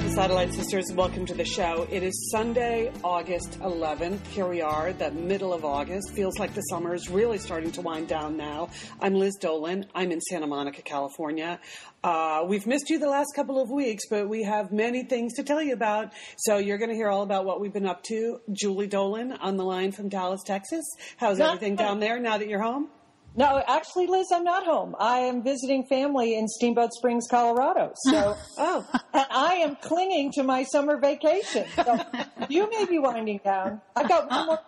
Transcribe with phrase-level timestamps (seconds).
[0.00, 0.86] The Satellite Sisters.
[0.94, 1.86] Welcome to the show.
[1.90, 4.26] It is Sunday, August 11th.
[4.28, 6.12] Here we are, the middle of August.
[6.14, 8.70] Feels like the summer is really starting to wind down now.
[8.98, 9.84] I'm Liz Dolan.
[9.94, 11.60] I'm in Santa Monica, California.
[12.02, 15.42] Uh, we've missed you the last couple of weeks, but we have many things to
[15.42, 16.14] tell you about.
[16.38, 18.40] So you're going to hear all about what we've been up to.
[18.50, 20.86] Julie Dolan on the line from Dallas, Texas.
[21.18, 22.88] How's everything down there now that you're home?
[23.36, 24.96] No, actually, Liz, I'm not home.
[24.98, 27.92] I am visiting family in Steamboat Springs, Colorado.
[28.08, 31.64] So, Oh, and I am clinging to my summer vacation.
[31.76, 32.00] So,
[32.48, 33.80] you may be winding down.
[33.94, 34.58] I've got one more.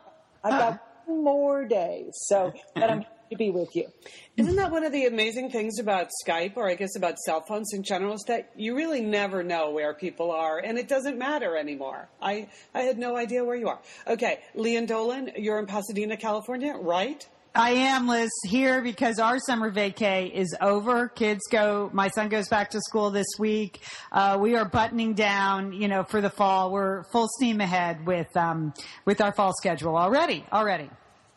[0.45, 2.07] I've got one more day.
[2.12, 3.88] So, but I'm happy to be with you.
[4.37, 7.73] Isn't that one of the amazing things about Skype, or I guess about cell phones
[7.74, 11.57] in general, is that you really never know where people are, and it doesn't matter
[11.57, 12.09] anymore.
[12.21, 13.80] I, I had no idea where you are.
[14.07, 17.27] Okay, Lian Dolan, you're in Pasadena, California, right?
[17.55, 21.09] I am, Liz, here because our summer vacay is over.
[21.09, 23.81] Kids go, my son goes back to school this week.
[24.11, 26.73] Uh, we are buttoning down, you know, for the fall.
[26.73, 28.73] We're full steam ahead with, um,
[29.05, 30.89] with our fall schedule already, already.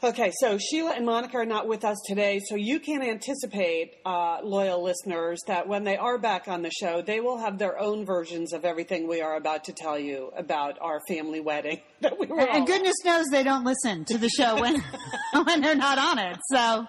[0.04, 4.40] Okay, so Sheila and Monica are not with us today, so you can anticipate, uh,
[4.44, 8.06] loyal listeners, that when they are back on the show, they will have their own
[8.06, 12.28] versions of everything we are about to tell you about our family wedding that we
[12.28, 14.82] were all And goodness knows they don't listen to the show when,
[15.46, 16.38] when they're not on it.
[16.52, 16.88] So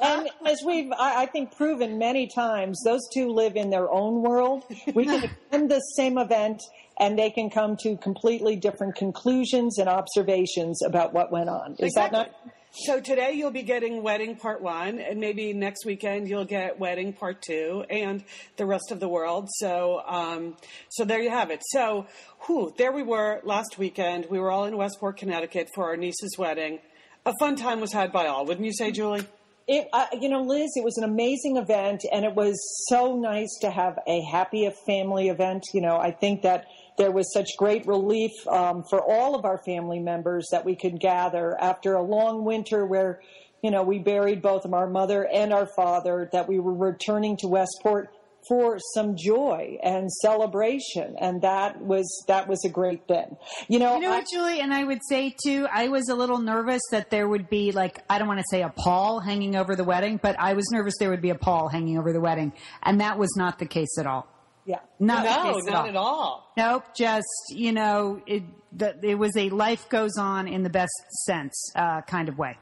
[0.00, 4.22] And as we've, I, I think, proven many times, those two live in their own
[4.22, 4.64] world.
[4.94, 6.60] We can attend the same event
[6.98, 11.72] and they can come to completely different conclusions and observations about what went on.
[11.72, 12.18] Is Exactly.
[12.18, 12.52] that not?
[12.84, 17.14] So today you'll be getting wedding part one, and maybe next weekend you'll get wedding
[17.14, 18.22] part two, and
[18.58, 19.48] the rest of the world.
[19.50, 20.58] So, um,
[20.90, 21.62] so there you have it.
[21.70, 22.06] So,
[22.40, 24.26] whew, there we were last weekend.
[24.28, 26.80] We were all in Westport, Connecticut for our niece's wedding.
[27.24, 29.26] A fun time was had by all, wouldn't you say, Julie?
[29.66, 32.56] It, I, you know, Liz, it was an amazing event, and it was
[32.90, 35.64] so nice to have a happy family event.
[35.72, 36.66] You know, I think that
[36.98, 40.98] there was such great relief um, for all of our family members that we could
[41.00, 43.20] gather after a long winter where,
[43.62, 46.28] you know, we buried both of our mother and our father.
[46.32, 48.08] That we were returning to Westport
[48.48, 53.36] for some joy and celebration, and that was that was a great thing.
[53.68, 54.60] You know, You know I- what, Julie?
[54.60, 58.04] And I would say too, I was a little nervous that there would be like,
[58.08, 60.94] I don't want to say a pall hanging over the wedding, but I was nervous
[61.00, 62.52] there would be a pall hanging over the wedding.
[62.84, 64.28] And that was not the case at all.
[64.66, 64.80] Yeah.
[64.98, 66.52] Not the no, case not at all.
[66.56, 70.92] Nope, just, you know, it, the, it was a life goes on in the best
[71.24, 72.58] sense, uh, kind of way.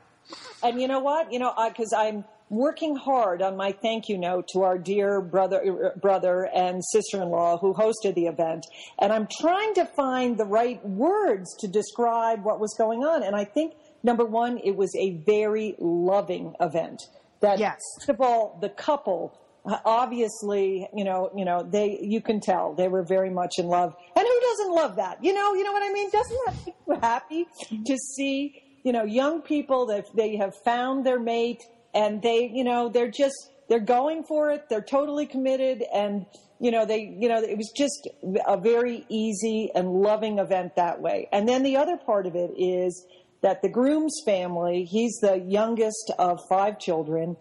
[0.63, 1.33] And you know what?
[1.33, 5.93] You know, because I'm working hard on my thank you note to our dear brother,
[6.01, 8.65] brother and sister-in-law who hosted the event,
[9.01, 13.23] and I'm trying to find the right words to describe what was going on.
[13.23, 17.01] And I think number one, it was a very loving event.
[17.41, 17.81] That Yes.
[17.99, 19.39] first of all, the couple.
[19.67, 23.95] Obviously, you know, you know, they, you can tell they were very much in love.
[24.15, 25.25] And who doesn't love that?
[25.25, 26.11] You know, you know what I mean?
[26.11, 27.47] Doesn't that make you happy
[27.87, 31.63] to see, you know, young people that they have found their mate
[31.95, 33.35] and they, you know, they're just,
[33.71, 34.69] they're going for it.
[34.69, 35.83] They're totally committed.
[35.95, 36.27] And,
[36.61, 38.07] you know, they, you know, it was just
[38.47, 41.29] a very easy and loving event that way.
[41.33, 43.07] And then the other part of it is
[43.41, 47.37] that the groom's family, he's the youngest of five children.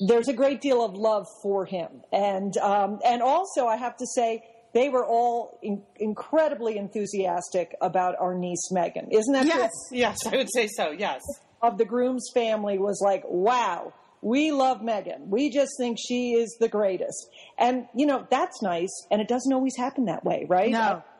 [0.00, 1.88] There's a great deal of love for him.
[2.12, 8.14] And, um, and also I have to say, they were all in- incredibly enthusiastic about
[8.20, 9.08] our niece Megan.
[9.10, 9.60] Isn't that true?
[9.60, 10.90] Yes, yes, I would say so.
[10.90, 11.20] Yes.
[11.62, 15.28] of the groom's family was like, wow, we love Megan.
[15.28, 17.28] We just think she is the greatest.
[17.58, 18.90] And, you know, that's nice.
[19.10, 20.70] And it doesn't always happen that way, right?
[20.70, 21.02] No.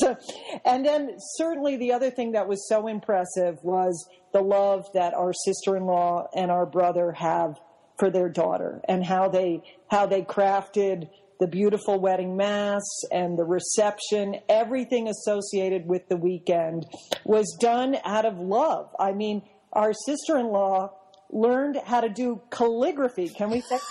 [0.00, 0.16] So,
[0.64, 5.34] and then certainly the other thing that was so impressive was the love that our
[5.44, 7.60] sister-in-law and our brother have
[7.98, 11.08] for their daughter and how they, how they crafted
[11.40, 16.86] the beautiful wedding mass and the reception, everything associated with the weekend
[17.24, 18.88] was done out of love.
[18.98, 19.42] I mean,
[19.72, 20.92] our sister-in-law
[21.30, 23.28] learned how to do calligraphy.
[23.28, 23.78] Can we say?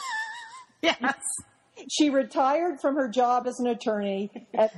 [0.82, 1.16] Yes.
[1.90, 4.70] she retired from her job as an attorney and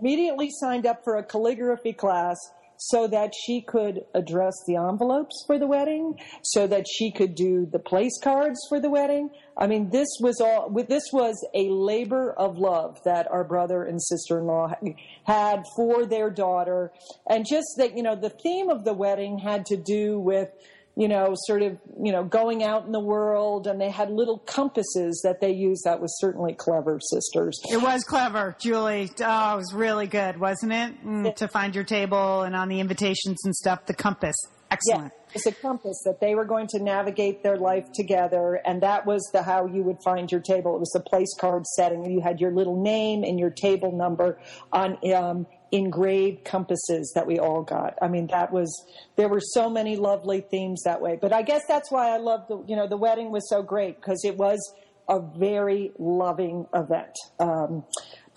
[0.00, 2.36] immediately signed up for a calligraphy class
[2.78, 7.66] so that she could address the envelopes for the wedding, so that she could do
[7.70, 9.30] the place cards for the wedding.
[9.56, 14.00] I mean, this was all, this was a labor of love that our brother and
[14.00, 14.74] sister-in-law
[15.24, 16.92] had for their daughter.
[17.28, 20.48] And just that, you know, the theme of the wedding had to do with,
[20.98, 24.38] you know, sort of, you know, going out in the world and they had little
[24.38, 25.84] compasses that they used.
[25.84, 27.60] That was certainly clever, sisters.
[27.70, 29.08] It was clever, Julie.
[29.20, 31.06] Oh, it was really good, wasn't it?
[31.06, 34.34] Mm, to find your table and on the invitations and stuff, the compass.
[34.72, 35.12] Excellent.
[35.12, 39.06] Yeah, it's a compass that they were going to navigate their life together, and that
[39.06, 40.74] was the how you would find your table.
[40.74, 42.04] It was a place card setting.
[42.10, 44.38] You had your little name and your table number
[44.72, 47.98] on um, engraved compasses that we all got.
[48.00, 48.70] I mean, that was
[49.16, 51.18] there were so many lovely themes that way.
[51.20, 53.96] But I guess that's why I love the you know the wedding was so great
[53.96, 54.58] because it was
[55.08, 57.16] a very loving event.
[57.40, 57.84] Um,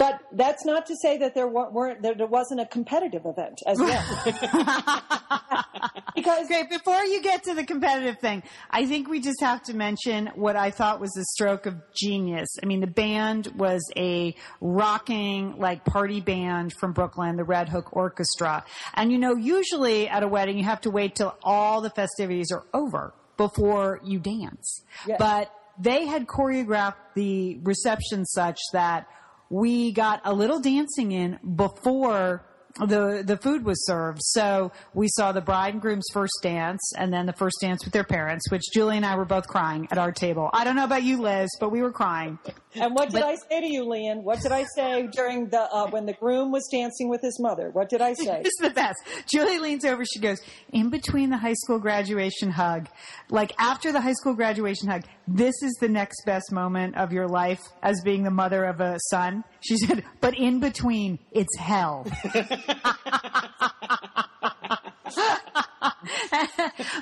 [0.01, 3.77] but that's not to say that there weren't that there wasn't a competitive event as
[3.77, 4.03] well.
[6.15, 8.41] because great before you get to the competitive thing,
[8.71, 12.47] I think we just have to mention what I thought was a stroke of genius.
[12.63, 17.95] I mean, the band was a rocking like party band from Brooklyn, the Red Hook
[17.95, 18.65] Orchestra.
[18.95, 22.51] And you know, usually at a wedding you have to wait till all the festivities
[22.51, 24.81] are over before you dance.
[25.05, 25.17] Yes.
[25.19, 29.07] But they had choreographed the reception such that
[29.49, 32.45] we got a little dancing in before
[32.79, 34.19] the the food was served.
[34.21, 37.93] So we saw the bride and groom's first dance, and then the first dance with
[37.93, 40.49] their parents, which Julie and I were both crying at our table.
[40.53, 42.39] I don't know about you, Liz, but we were crying.
[42.75, 44.23] And what did but, I say to you, Lian?
[44.23, 47.69] What did I say during the uh, when the groom was dancing with his mother?
[47.71, 48.43] What did I say?
[48.51, 48.97] It's the best.
[49.27, 50.03] Julie leans over.
[50.05, 50.39] She goes,
[50.71, 52.87] "In between the high school graduation hug,
[53.29, 57.27] like after the high school graduation hug, this is the next best moment of your
[57.27, 62.05] life as being the mother of a son." She said, "But in between, it's hell."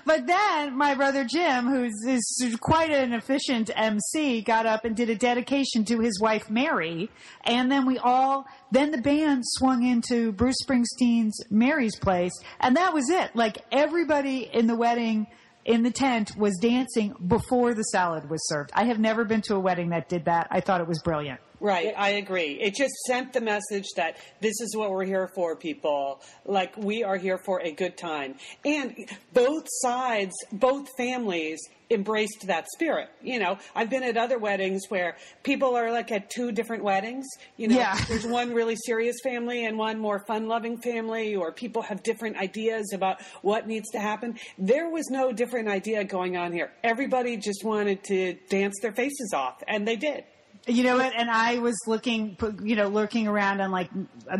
[0.05, 5.09] but then my brother Jim, who's is quite an efficient MC, got up and did
[5.09, 7.09] a dedication to his wife Mary,
[7.43, 12.93] and then we all then the band swung into Bruce Springsteen's Mary's Place, and that
[12.93, 13.35] was it.
[13.35, 15.27] Like everybody in the wedding
[15.69, 18.71] in the tent was dancing before the salad was served.
[18.73, 20.47] I have never been to a wedding that did that.
[20.49, 21.39] I thought it was brilliant.
[21.61, 22.59] Right, I agree.
[22.61, 26.21] It just sent the message that this is what we're here for, people.
[26.45, 28.35] Like, we are here for a good time.
[28.63, 31.59] And both sides, both families
[31.89, 33.09] embraced that spirit.
[33.21, 37.25] You know, I've been at other weddings where people are like at two different weddings.
[37.57, 37.99] You know, yeah.
[38.07, 42.37] there's one really serious family and one more fun loving family, or people have different
[42.37, 44.37] ideas about what needs to happen.
[44.57, 46.71] There was no different idea going on here.
[46.83, 50.23] Everybody just wanted to dance their faces off, and they did.
[50.67, 51.13] You know what?
[51.15, 53.89] And I was looking, you know, lurking around on like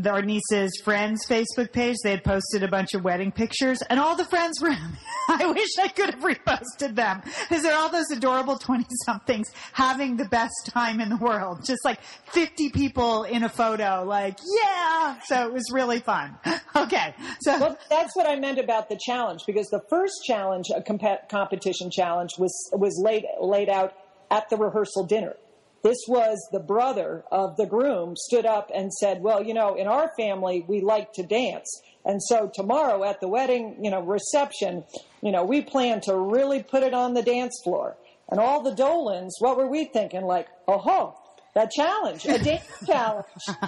[0.06, 1.96] our niece's friends' Facebook page.
[2.04, 4.70] They had posted a bunch of wedding pictures, and all the friends were.
[5.30, 10.26] I wish I could have reposted them because they're all those adorable twenty-somethings having the
[10.26, 11.66] best time in the world.
[11.66, 15.20] Just like fifty people in a photo, like yeah.
[15.26, 16.38] So it was really fun.
[16.76, 20.82] Okay, so well, that's what I meant about the challenge because the first challenge, a
[20.82, 23.94] comp- competition challenge, was was laid laid out
[24.32, 25.36] at the rehearsal dinner
[25.84, 29.88] this was the brother of the groom stood up and said, well, you know, in
[29.88, 31.82] our family, we like to dance.
[32.06, 34.84] And so tomorrow at the wedding, you know, reception,
[35.22, 37.98] you know, we plan to really put it on the dance floor.
[38.30, 40.22] And all the Dolans, what were we thinking?
[40.22, 41.16] Like, oh, ho,
[41.56, 43.26] that challenge, a dance challenge.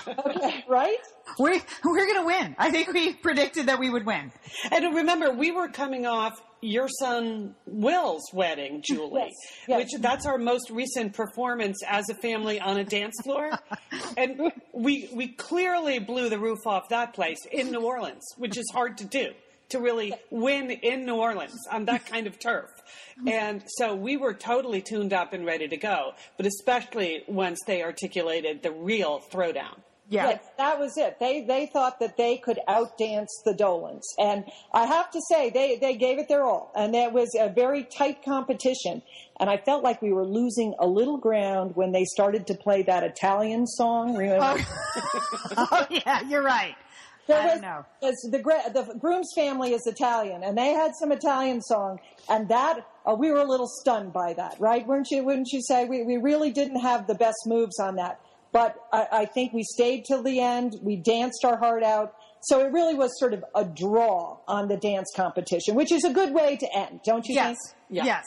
[0.08, 0.98] Okay, right?
[1.40, 2.56] We're, we're going to win.
[2.58, 4.32] I think we predicted that we would win.
[4.72, 9.32] And remember, we were coming off your son Will's wedding, Julie, yes,
[9.68, 9.78] yes.
[9.80, 13.52] which that's our most recent performance as a family on a dance floor.
[14.18, 18.66] and we, we clearly blew the roof off that place in New Orleans, which is
[18.74, 19.32] hard to do
[19.70, 22.70] to really win in New Orleans on that kind of turf.
[23.20, 23.28] Mm-hmm.
[23.30, 27.82] And so we were totally tuned up and ready to go, but especially once they
[27.82, 29.80] articulated the real throwdown.
[30.12, 30.28] Yeah.
[30.28, 31.20] Yes, that was it.
[31.22, 35.78] They they thought that they could outdance the Dolans, and I have to say they
[35.78, 39.04] they gave it their all, and it was a very tight competition.
[39.40, 42.82] And I felt like we were losing a little ground when they started to play
[42.84, 44.18] that Italian song.
[44.18, 44.62] Remember?
[45.56, 46.76] Oh, oh yeah, you're right.
[47.28, 47.86] There I was, know.
[48.02, 53.16] The, the groom's family is Italian, and they had some Italian song, and that uh,
[53.18, 54.86] we were a little stunned by that, right?
[54.86, 55.24] Weren't you?
[55.24, 58.20] Wouldn't you say we we really didn't have the best moves on that?
[58.52, 60.76] But I, I think we stayed till the end.
[60.82, 62.16] We danced our heart out.
[62.42, 66.12] So it really was sort of a draw on the dance competition, which is a
[66.12, 67.46] good way to end, don't you yes.
[67.48, 67.58] think?
[67.90, 68.06] Yes.
[68.06, 68.26] Yes.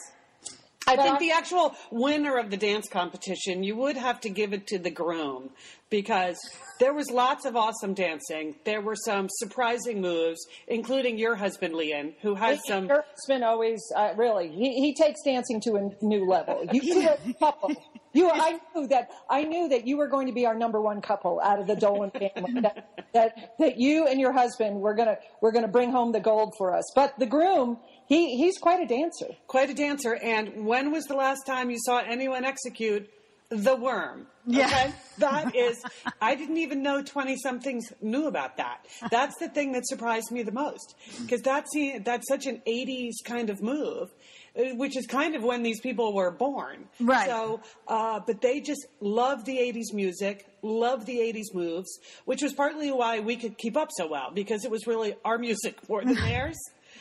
[0.87, 4.66] I think the actual winner of the dance competition, you would have to give it
[4.69, 5.50] to the groom
[5.88, 6.37] because
[6.78, 8.57] there was lots of awesome dancing.
[8.64, 12.87] There were some surprising moves, including your husband, Lian, who has some.
[12.87, 16.66] Your husband always, uh, really, he, he takes dancing to a new level.
[16.73, 17.71] You do a couple
[18.14, 19.11] You, I knew that.
[19.28, 21.76] I knew that you were going to be our number one couple out of the
[21.76, 22.61] Dolan family.
[22.62, 26.54] that, that that you and your husband were gonna were gonna bring home the gold
[26.56, 26.85] for us.
[26.94, 29.26] But the groom, he he's quite a dancer.
[29.49, 30.14] Quite a dancer.
[30.14, 33.11] And when was the last time you saw anyone execute
[33.50, 34.26] the worm?
[34.47, 34.66] Yeah.
[34.66, 34.92] Okay?
[35.18, 35.83] That is,
[36.21, 38.85] I didn't even know 20 somethings knew about that.
[39.11, 40.94] That's the thing that surprised me the most.
[41.23, 44.11] Because that's, the- that's such an 80s kind of move,
[44.54, 46.84] which is kind of when these people were born.
[47.00, 47.26] Right.
[47.28, 52.52] So, uh, but they just loved the 80s music, loved the 80s moves, which was
[52.52, 56.04] partly why we could keep up so well, because it was really our music more
[56.04, 56.56] than theirs.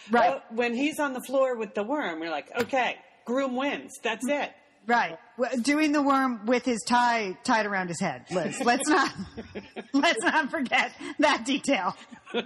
[0.09, 0.35] Right.
[0.35, 3.91] Uh, when he's on the floor with the worm, we're like, okay, groom wins.
[4.01, 4.51] That's it.
[4.85, 5.17] Right.
[5.61, 8.59] Doing the worm with his tie tied around his head, Liz.
[8.59, 9.13] Let's not
[9.93, 11.95] let's not forget that detail.
[12.33, 12.41] By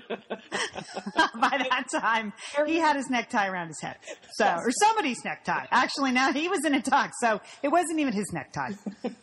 [1.70, 2.34] that time,
[2.66, 3.96] he had his necktie around his head.
[4.34, 5.66] So, or somebody's necktie.
[5.72, 8.74] Actually, now he was in a tux, so it wasn't even his necktie.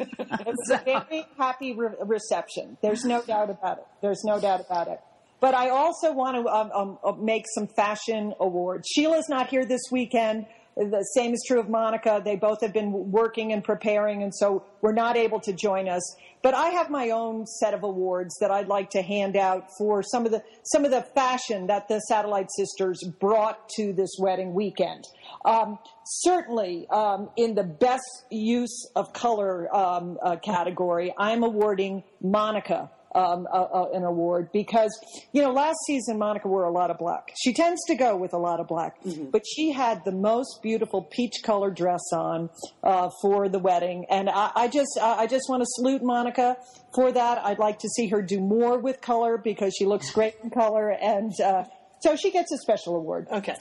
[0.46, 2.76] It's a very happy re- reception.
[2.82, 3.84] There's no doubt about it.
[4.02, 5.00] There's no doubt about it.
[5.40, 8.88] But I also want to um, um, make some fashion awards.
[8.88, 10.46] Sheila's not here this weekend.
[10.76, 12.20] The same is true of Monica.
[12.24, 16.02] They both have been working and preparing, and so we're not able to join us.
[16.42, 20.02] But I have my own set of awards that I'd like to hand out for
[20.02, 24.52] some of the some of the fashion that the Satellite Sisters brought to this wedding
[24.52, 25.04] weekend.
[25.44, 32.90] Um, certainly, um, in the best use of color um, uh, category, I'm awarding Monica
[33.14, 34.90] um, uh, uh, an award because
[35.32, 37.32] you know last season Monica wore a lot of black.
[37.40, 38.96] She tends to go with a lot of black,
[39.30, 42.50] but she had the most beautiful peach colored dress on
[42.82, 46.56] uh, for the wedding, and I, I just I I just want to salute Monica
[46.94, 47.38] for that.
[47.38, 50.90] I'd like to see her do more with color because she looks great in color,
[50.90, 51.64] and uh,
[52.00, 53.28] so she gets a special award.
[53.30, 53.56] Okay.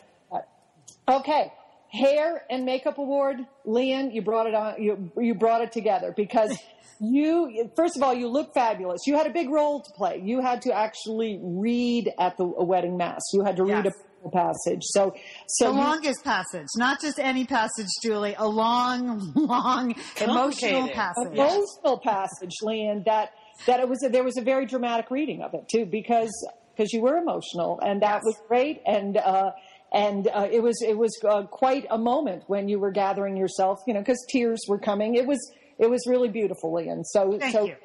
[1.07, 1.51] Okay.
[1.91, 6.57] Hair and makeup award, Lian, you brought it on, you, you brought it together because
[6.99, 9.01] you, first of all, you look fabulous.
[9.07, 10.21] You had a big role to play.
[10.23, 13.21] You had to actually read at the a wedding mass.
[13.33, 14.81] You had to read a passage.
[14.83, 15.13] So,
[15.47, 18.35] so The you- longest passage, not just any passage, Julie.
[18.37, 21.27] A long, long, emotional passage.
[21.33, 23.31] emotional passage, Lian, that,
[23.65, 26.31] that it was, a, there was a very dramatic reading of it too, because,
[26.75, 28.23] because you were emotional and that Yes.
[28.23, 28.81] was great.
[28.85, 29.51] And, uh,
[29.91, 33.79] and uh, it was it was uh, quite a moment when you were gathering yourself,
[33.85, 35.13] you know, because tears were coming.
[35.13, 35.37] It was
[35.79, 37.03] it was really beautiful, Lian.
[37.03, 37.75] So Thank so, you.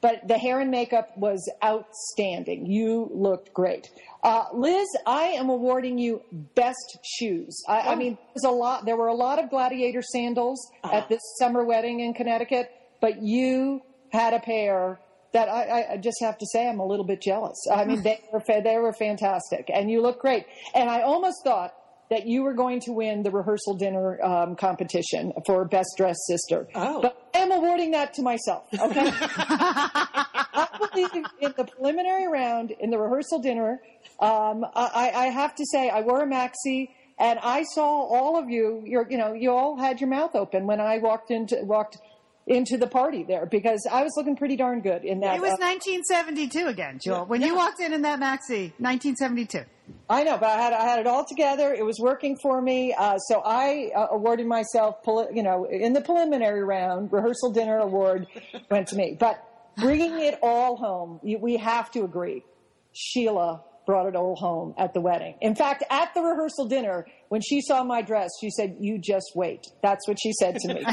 [0.00, 2.66] but the hair and makeup was outstanding.
[2.66, 3.90] You looked great.
[4.22, 6.22] Uh, Liz, I am awarding you
[6.54, 7.62] best shoes.
[7.68, 8.84] I, I mean, there's a lot.
[8.86, 12.70] There were a lot of gladiator sandals at this summer wedding in Connecticut,
[13.00, 13.82] but you
[14.12, 14.98] had a pair
[15.32, 17.58] that I, I- I just have to say I'm a little bit jealous.
[17.70, 20.46] I mean, they were they were fantastic, and you look great.
[20.74, 21.74] And I almost thought
[22.10, 26.68] that you were going to win the rehearsal dinner um, competition for best dressed sister.
[26.74, 27.00] Oh.
[27.02, 28.66] but I am awarding that to myself.
[28.72, 29.10] Okay.
[29.10, 33.80] I believe in the preliminary round in the rehearsal dinner.
[34.20, 36.90] Um, I, I have to say I wore a maxi.
[37.16, 38.82] And I saw all of you.
[38.84, 41.98] You're, you know, you all had your mouth open when I walked into walked
[42.46, 45.36] into the party there because I was looking pretty darn good in that.
[45.36, 47.24] It was uh, 1972 again, Jewel.
[47.24, 49.64] When you walked in in that maxi, 1972.
[50.08, 51.72] I know, but I had I had it all together.
[51.72, 52.94] It was working for me.
[52.96, 54.96] Uh, so I uh, awarded myself,
[55.32, 58.26] you know, in the preliminary round, rehearsal dinner award
[58.70, 59.16] went to me.
[59.18, 59.42] But
[59.76, 62.44] bringing it all home, you, we have to agree.
[62.92, 65.36] Sheila brought it all home at the wedding.
[65.40, 69.32] In fact, at the rehearsal dinner, when she saw my dress, she said, "You just
[69.34, 70.86] wait." That's what she said to me.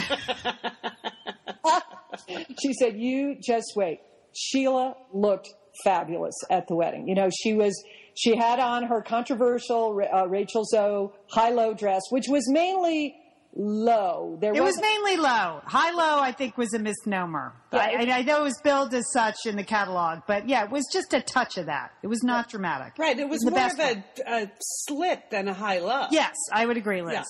[2.62, 4.00] she said, "You just wait."
[4.34, 5.50] Sheila looked
[5.84, 7.08] fabulous at the wedding.
[7.08, 7.82] You know, she was
[8.16, 13.16] she had on her controversial uh, Rachel Zoe high-low dress, which was mainly
[13.54, 14.38] low.
[14.40, 15.62] There It was mainly low.
[15.66, 17.54] High low, I think, was a misnomer.
[17.74, 20.64] Yeah, I, I, I know it was billed as such in the catalog, but yeah,
[20.64, 21.92] it was just a touch of that.
[22.02, 22.94] It was not dramatic.
[22.98, 23.18] Right.
[23.18, 24.04] It was In the more of a,
[24.44, 26.06] a slit than a high low.
[26.12, 27.14] Yes, I would agree, Liz.
[27.14, 27.24] Yeah.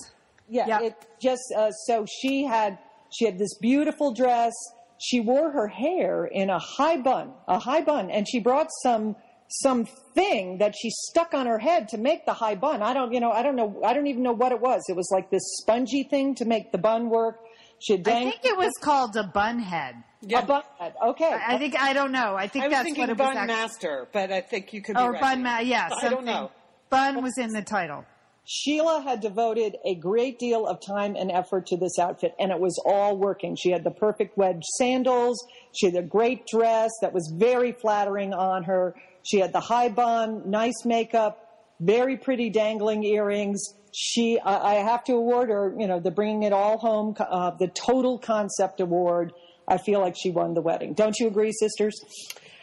[0.48, 0.82] Yeah, Yep.
[0.82, 2.78] it just uh, so she had
[3.12, 4.52] she had this beautiful dress.
[5.00, 9.16] She wore her hair in a high bun, a high bun, and she brought some
[9.60, 12.82] some thing that she stuck on her head to make the high bun.
[12.82, 14.82] I don't, you know, I don't know, I don't even know what it was.
[14.88, 17.38] It was like this spongy thing to make the bun work.
[17.80, 19.96] She had I think it was called a bun head.
[20.32, 20.94] a bun head.
[21.04, 22.36] Okay, I I think I don't know.
[22.36, 23.36] I think I that's thinking what it bun was.
[23.36, 23.54] Actually.
[23.56, 25.20] master, but I think you could be Or right.
[25.20, 26.10] bun ma- yeah, I something.
[26.10, 26.50] don't know.
[26.90, 28.04] Bun was in the title.
[28.44, 32.58] Sheila had devoted a great deal of time and effort to this outfit, and it
[32.58, 33.54] was all working.
[33.56, 35.38] She had the perfect wedge sandals.
[35.72, 38.94] She had a great dress that was very flattering on her.
[39.22, 41.48] She had the high bun, nice makeup,
[41.80, 43.60] very pretty dangling earrings.
[43.92, 47.50] she, I, I have to award her, you know, the bringing it all home, uh,
[47.50, 49.32] the total concept award.
[49.68, 50.94] I feel like she won the wedding.
[50.94, 52.00] Don't you agree, sisters?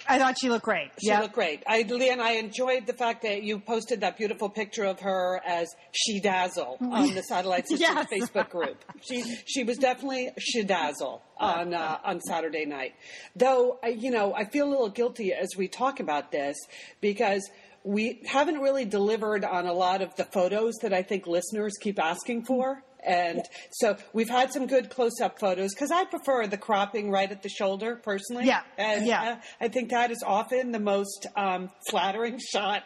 [0.10, 0.90] I thought she looked great.
[1.00, 1.22] She yep.
[1.22, 1.64] looked great.
[1.68, 5.68] I, Lian, I enjoyed the fact that you posted that beautiful picture of her as
[5.92, 8.08] She Dazzle on the Satellite Sisters yes.
[8.12, 8.84] Facebook group.
[9.02, 12.96] She she was definitely She Dazzle on uh, on Saturday night.
[13.36, 16.58] Though, I, you know, I feel a little guilty as we talk about this
[17.02, 17.48] because
[17.84, 22.00] we haven't really delivered on a lot of the photos that I think listeners keep
[22.00, 22.84] asking for.
[23.04, 23.44] And yeah.
[23.72, 27.44] so we've had some good close up photos because I prefer the cropping right at
[27.44, 28.46] the shoulder personally.
[28.46, 28.62] Yeah.
[28.78, 29.22] And, yeah.
[29.22, 32.84] Uh, I think that is often the most um, flattering shot.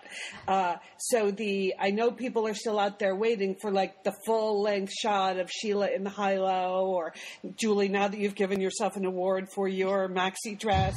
[0.47, 4.61] Uh, so the, I know people are still out there waiting for like the full
[4.61, 7.13] length shot of Sheila in the high low or
[7.55, 10.95] Julie, now that you've given yourself an award for your maxi dress,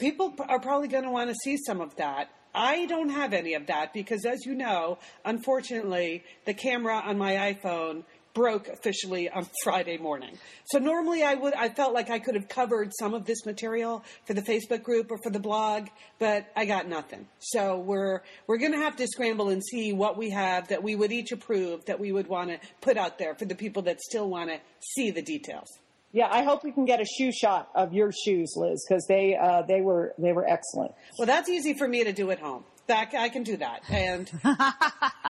[0.00, 2.28] people are probably going to want to see some of that.
[2.54, 7.52] I don't have any of that because, as you know, unfortunately, the camera on my
[7.52, 8.04] iPhone
[8.34, 10.36] broke officially on Friday morning.
[10.66, 14.04] So normally I would I felt like I could have covered some of this material
[14.26, 15.88] for the Facebook group or for the blog,
[16.18, 17.26] but I got nothing.
[17.38, 20.96] So we're we're going to have to scramble and see what we have that we
[20.96, 24.00] would each approve that we would want to put out there for the people that
[24.00, 24.58] still want to
[24.94, 25.68] see the details.
[26.12, 29.36] Yeah, I hope we can get a shoe shot of your shoes, Liz, because they
[29.36, 30.92] uh, they were they were excellent.
[31.18, 32.64] Well, that's easy for me to do at home.
[32.86, 34.30] That I can do that, and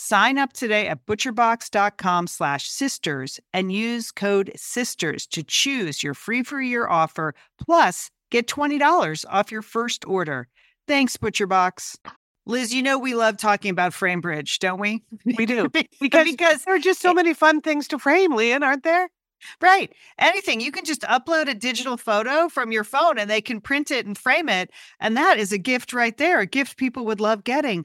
[0.00, 6.44] Sign up today at butcherbox.com slash sisters and use code SISTERS to choose your free
[6.44, 10.46] for year offer, plus get $20 off your first order.
[10.86, 11.96] Thanks, ButcherBox.
[12.46, 15.02] Liz, you know we love talking about Framebridge, don't we?
[15.36, 15.68] We do.
[16.00, 19.08] because, because there are just so many fun things to frame, Lian, aren't there?
[19.60, 19.92] Right.
[20.18, 20.60] Anything.
[20.60, 24.06] You can just upload a digital photo from your phone and they can print it
[24.06, 24.70] and frame it.
[25.00, 27.84] And that is a gift right there, a gift people would love getting.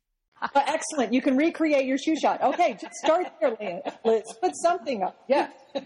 [0.41, 1.13] Uh, excellent.
[1.13, 2.41] You can recreate your shoe shot.
[2.41, 3.81] Okay, just start there.
[4.03, 4.23] Liz.
[4.41, 5.15] Put something up.
[5.27, 5.49] Yeah.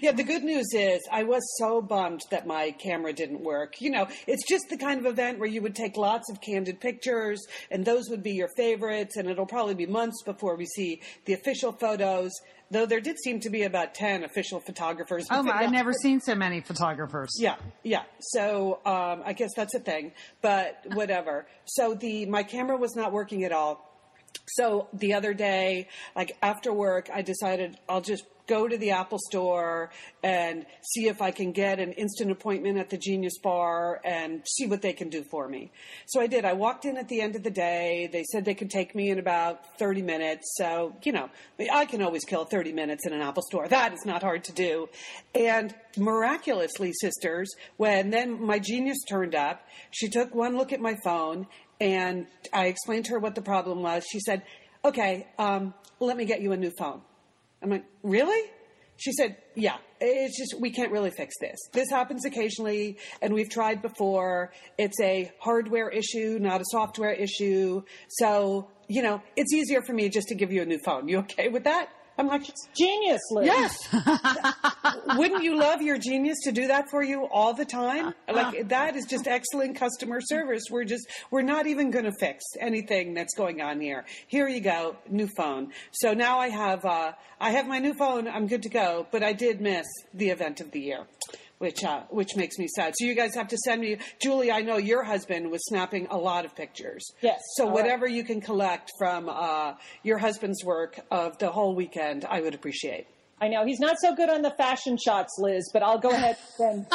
[0.00, 3.80] yeah, the good news is I was so bummed that my camera didn't work.
[3.80, 6.80] You know, it's just the kind of event where you would take lots of candid
[6.80, 11.00] pictures and those would be your favorites and it'll probably be months before we see
[11.26, 12.32] the official photos.
[12.74, 15.28] Though there did seem to be about 10 official photographers.
[15.30, 17.30] Oh, I've never seen so many photographers.
[17.38, 18.02] Yeah, yeah.
[18.18, 20.10] So um, I guess that's a thing,
[20.42, 21.46] but whatever.
[21.66, 23.88] so the my camera was not working at all.
[24.48, 29.18] So the other day, like after work, I decided I'll just go to the Apple
[29.18, 29.90] store
[30.22, 34.66] and see if I can get an instant appointment at the Genius Bar and see
[34.66, 35.70] what they can do for me.
[36.06, 36.44] So I did.
[36.44, 38.08] I walked in at the end of the day.
[38.12, 40.54] They said they could take me in about 30 minutes.
[40.56, 41.30] So, you know,
[41.72, 43.68] I can always kill 30 minutes in an Apple store.
[43.68, 44.88] That is not hard to do.
[45.34, 50.96] And miraculously, sisters, when then my genius turned up, she took one look at my
[51.02, 51.46] phone
[51.80, 54.04] and I explained to her what the problem was.
[54.10, 54.42] She said,
[54.84, 57.00] okay, um, let me get you a new phone.
[57.64, 58.50] I'm like, really?
[58.96, 61.58] She said, yeah, it's just, we can't really fix this.
[61.72, 64.52] This happens occasionally, and we've tried before.
[64.78, 67.82] It's a hardware issue, not a software issue.
[68.08, 71.08] So, you know, it's easier for me just to give you a new phone.
[71.08, 71.88] You okay with that?
[72.16, 73.46] I'm like, it's genius, Liz.
[73.46, 73.76] Yes.
[75.16, 78.14] Wouldn't you love your genius to do that for you all the time?
[78.32, 80.64] Like that is just excellent customer service.
[80.70, 84.04] We're just we're not even going to fix anything that's going on here.
[84.28, 85.72] Here you go, new phone.
[85.92, 88.28] So now I have uh, I have my new phone.
[88.28, 89.06] I'm good to go.
[89.10, 91.06] But I did miss the event of the year
[91.58, 92.94] which uh, which makes me sad.
[92.98, 94.50] So you guys have to send me, Julie.
[94.50, 97.04] I know your husband was snapping a lot of pictures.
[97.20, 97.40] Yes.
[97.56, 98.14] So whatever right.
[98.14, 103.06] you can collect from uh, your husband's work of the whole weekend, I would appreciate.
[103.40, 106.36] I know he's not so good on the fashion shots, Liz, but I'll go ahead
[106.58, 106.86] and.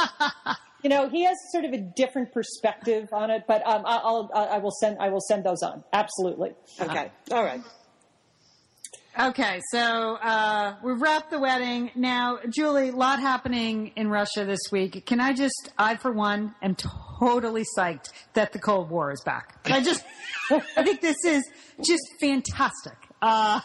[0.83, 4.49] you know, he has sort of a different perspective on it, but um, I'll, I'll,
[4.49, 5.83] I will send I will send those on.
[5.91, 6.51] Absolutely.
[6.79, 7.11] Okay.
[7.31, 7.61] All right.
[9.17, 9.79] Okay, so
[10.21, 11.91] uh, we've wrapped the wedding.
[11.95, 15.05] Now, Julie, a lot happening in Russia this week.
[15.05, 19.59] Can I just, I for one, am totally psyched that the Cold War is back.
[19.65, 20.05] I just,
[20.51, 21.43] I think this is
[21.83, 22.97] just fantastic.
[23.21, 23.59] Uh,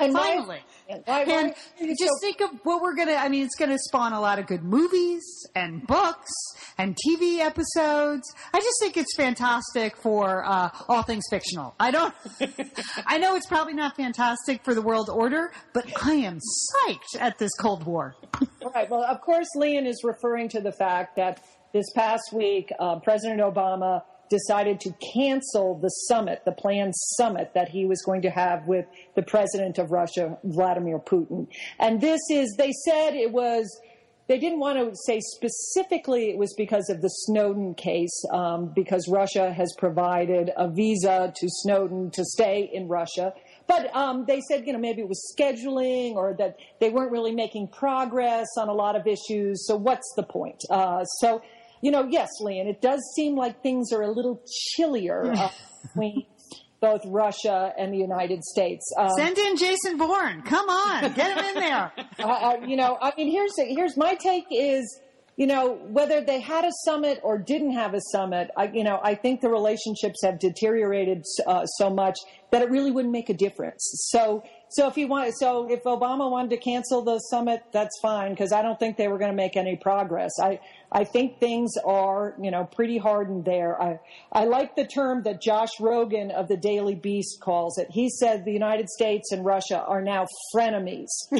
[0.00, 0.60] and finally.
[0.88, 3.14] Why, why, and just so- think of what we're gonna.
[3.14, 5.22] I mean, it's gonna spawn a lot of good movies
[5.54, 6.30] and books
[6.78, 8.22] and TV episodes.
[8.52, 11.74] I just think it's fantastic for uh, all things fictional.
[11.78, 12.14] I don't.
[13.06, 17.38] I know it's probably not fantastic for the world order, but I am psyched at
[17.38, 18.14] this Cold War.
[18.74, 18.88] right.
[18.90, 21.42] Well, of course, Lian is referring to the fact that
[21.72, 27.68] this past week, uh, President Obama decided to cancel the summit, the planned summit that
[27.68, 31.46] he was going to have with the president of Russia, Vladimir Putin.
[31.78, 33.64] And this is, they said it was,
[34.28, 39.06] they didn't want to say specifically it was because of the Snowden case, um, because
[39.06, 43.34] Russia has provided a visa to Snowden to stay in Russia.
[43.66, 47.34] But um, they said, you know, maybe it was scheduling or that they weren't really
[47.34, 49.66] making progress on a lot of issues.
[49.66, 50.60] So what's the point?
[50.70, 51.42] Uh, so
[51.82, 55.50] you know, yes, Lian, it does seem like things are a little chillier uh,
[55.82, 56.24] between
[56.80, 58.84] both Russia and the United States.
[58.96, 60.42] Um, Send in Jason Bourne.
[60.42, 61.92] Come on, get him in there.
[62.18, 65.00] uh, uh, you know, I mean, here's here's my take is.
[65.34, 69.00] You know, whether they had a summit or didn't have a summit, I, you know,
[69.02, 72.18] I think the relationships have deteriorated uh, so much
[72.50, 73.80] that it really wouldn't make a difference.
[74.10, 78.30] So, so if you want, so if Obama wanted to cancel the summit, that's fine
[78.30, 80.32] because I don't think they were going to make any progress.
[80.40, 83.80] I, I think things are, you know, pretty hardened there.
[83.80, 84.00] I,
[84.32, 87.88] I like the term that Josh Rogin of the Daily Beast calls it.
[87.90, 91.08] He said the United States and Russia are now frenemies.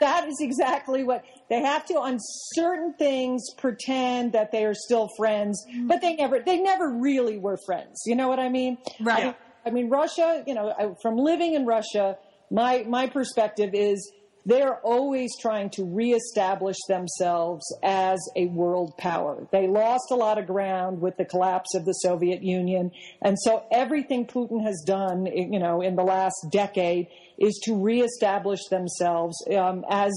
[0.00, 2.16] that is exactly what they have to on
[2.54, 7.58] certain things pretend that they are still friends, but they never, they never really were
[7.66, 8.02] friends.
[8.06, 8.78] You know what I mean?
[9.00, 9.20] Right.
[9.20, 9.34] I mean,
[9.66, 12.16] I mean Russia, you know, from living in Russia,
[12.50, 14.12] my, my perspective is
[14.44, 19.44] they're always trying to reestablish themselves as a world power.
[19.50, 22.92] They lost a lot of ground with the collapse of the Soviet Union.
[23.20, 28.60] And so everything Putin has done, you know, in the last decade is to reestablish
[28.70, 30.12] themselves um, as,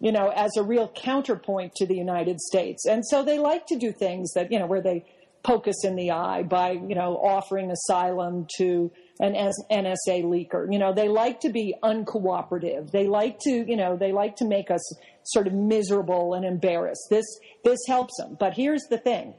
[0.00, 2.86] you know, as a real counterpoint to the United States.
[2.86, 5.04] And so they like to do things that, you know, where they
[5.46, 10.70] poke us in the eye by, you know, offering asylum to, an NSA leaker.
[10.70, 12.90] You know, they like to be uncooperative.
[12.90, 14.82] They like to, you know, they like to make us
[15.22, 17.06] sort of miserable and embarrassed.
[17.08, 17.24] This,
[17.64, 18.36] this helps them.
[18.38, 19.34] But here's the thing.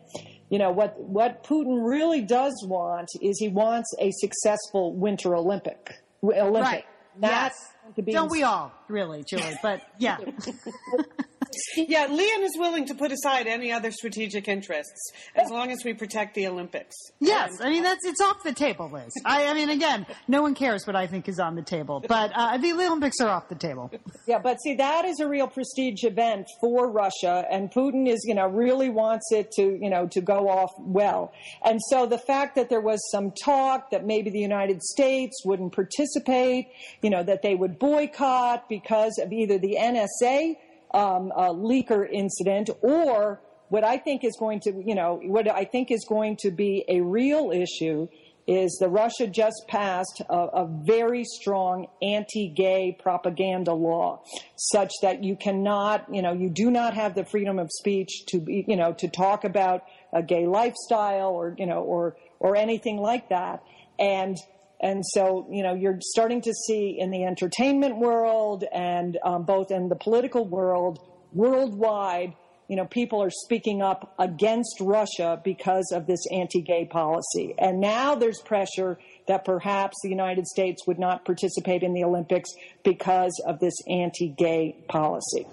[0.49, 5.93] you know what what Putin really does want is he wants a successful Winter Olympic
[6.23, 6.63] Olympic.
[6.71, 6.85] Right.
[7.19, 7.53] Not Yes.
[7.95, 9.57] to be Don't we all, really, Julie?
[9.61, 10.17] But yeah.
[11.77, 15.93] Yeah, Lian is willing to put aside any other strategic interests as long as we
[15.93, 16.95] protect the Olympics.
[17.19, 19.11] Yes, I mean that's it's off the table, Liz.
[19.25, 22.31] I, I mean, again, no one cares what I think is on the table, but
[22.35, 23.91] uh, the Olympics are off the table.
[24.25, 28.35] Yeah, but see, that is a real prestige event for Russia, and Putin is, you
[28.35, 31.31] know, really wants it to, you know, to go off well.
[31.63, 35.71] And so the fact that there was some talk that maybe the United States wouldn't
[35.71, 36.67] participate,
[37.01, 40.57] you know, that they would boycott because of either the NSA
[40.91, 45.65] um, uh, leaker incident or what I think is going to, you know, what I
[45.65, 48.07] think is going to be a real issue
[48.47, 54.23] is that Russia just passed a, a very strong anti-gay propaganda law,
[54.55, 58.39] such that you cannot, you know, you do not have the freedom of speech to
[58.39, 62.97] be, you know, to talk about a gay lifestyle or, you know, or or anything
[62.97, 63.61] like that,
[63.99, 64.37] and.
[64.79, 69.71] And so, you know, you're starting to see in the entertainment world and um, both
[69.71, 70.99] in the political world,
[71.33, 72.33] worldwide,
[72.67, 77.55] you know, people are speaking up against Russia because of this anti-gay policy.
[77.57, 82.49] And now there's pressure that perhaps the United States would not participate in the Olympics
[82.83, 85.47] because of this anti-gay policy.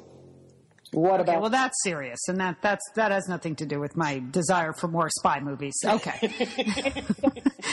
[0.95, 3.97] What Okay, about well that's serious, and that that's that has nothing to do with
[3.97, 5.75] my desire for more spy movies.
[5.85, 6.19] Okay,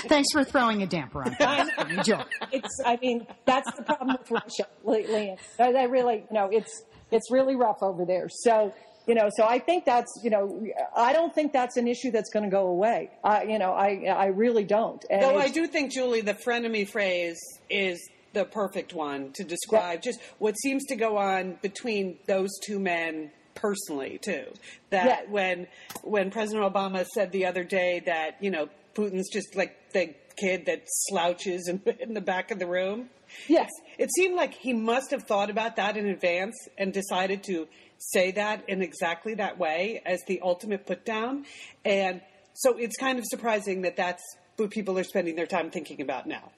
[0.08, 1.36] thanks for throwing a damper on.
[1.40, 1.90] it.
[1.98, 2.24] Enjoy.
[2.52, 5.12] it's I mean that's the problem with Russia, lately.
[5.14, 5.38] Lian.
[5.58, 8.28] They they really you know it's it's really rough over there.
[8.30, 8.74] So
[9.08, 10.64] you know, so I think that's you know
[10.96, 13.10] I don't think that's an issue that's going to go away.
[13.24, 15.04] I you know I I really don't.
[15.10, 18.00] And Though I do think, Julie, the frenemy phrase is
[18.34, 23.32] the perfect one to describe just what seems to go on between those two men
[23.56, 24.46] personally too.
[24.90, 25.32] That Yeah.
[25.32, 25.68] when
[26.04, 30.66] when President Obama said the other day that you know Putin's just like the kid
[30.66, 33.10] that slouches in, in the back of the room.
[33.48, 33.70] Yes.
[33.98, 37.68] It seemed like he must have thought about that in advance and decided to
[37.98, 41.46] say that in exactly that way as the ultimate put down.
[41.86, 42.22] And
[42.54, 44.24] so it's kind of surprising that that's
[44.58, 46.52] what people are spending their time thinking about now.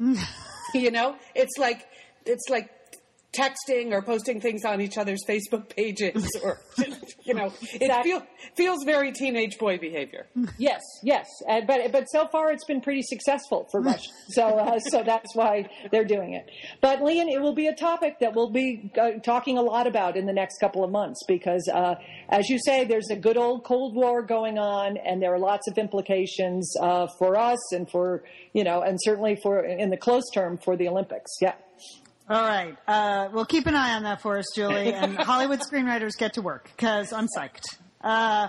[0.84, 1.88] you know, it's like
[2.24, 2.70] it's like
[3.32, 6.60] texting or posting things on each other's Facebook pages or
[7.24, 8.10] you know, it Exactly.
[8.10, 10.26] feel, feels very teenage boy behavior.
[10.58, 14.10] Yes, yes, and, but but so far it's been pretty successful for Russia.
[14.28, 16.50] So uh, so that's why they're doing it.
[16.80, 20.16] But Lian, it will be a topic that we'll be uh, talking a lot about
[20.16, 21.94] in the next couple of months because, uh,
[22.28, 25.66] as you say, there's a good old Cold War going on, and there are lots
[25.68, 30.28] of implications uh, for us and for you know, and certainly for in the close
[30.34, 31.30] term for the Olympics.
[31.40, 31.54] Yeah.
[32.32, 36.16] All right, uh, well keep an eye on that for us, Julie, and Hollywood screenwriters
[36.16, 37.76] get to work because I'm psyched.
[38.00, 38.48] Uh,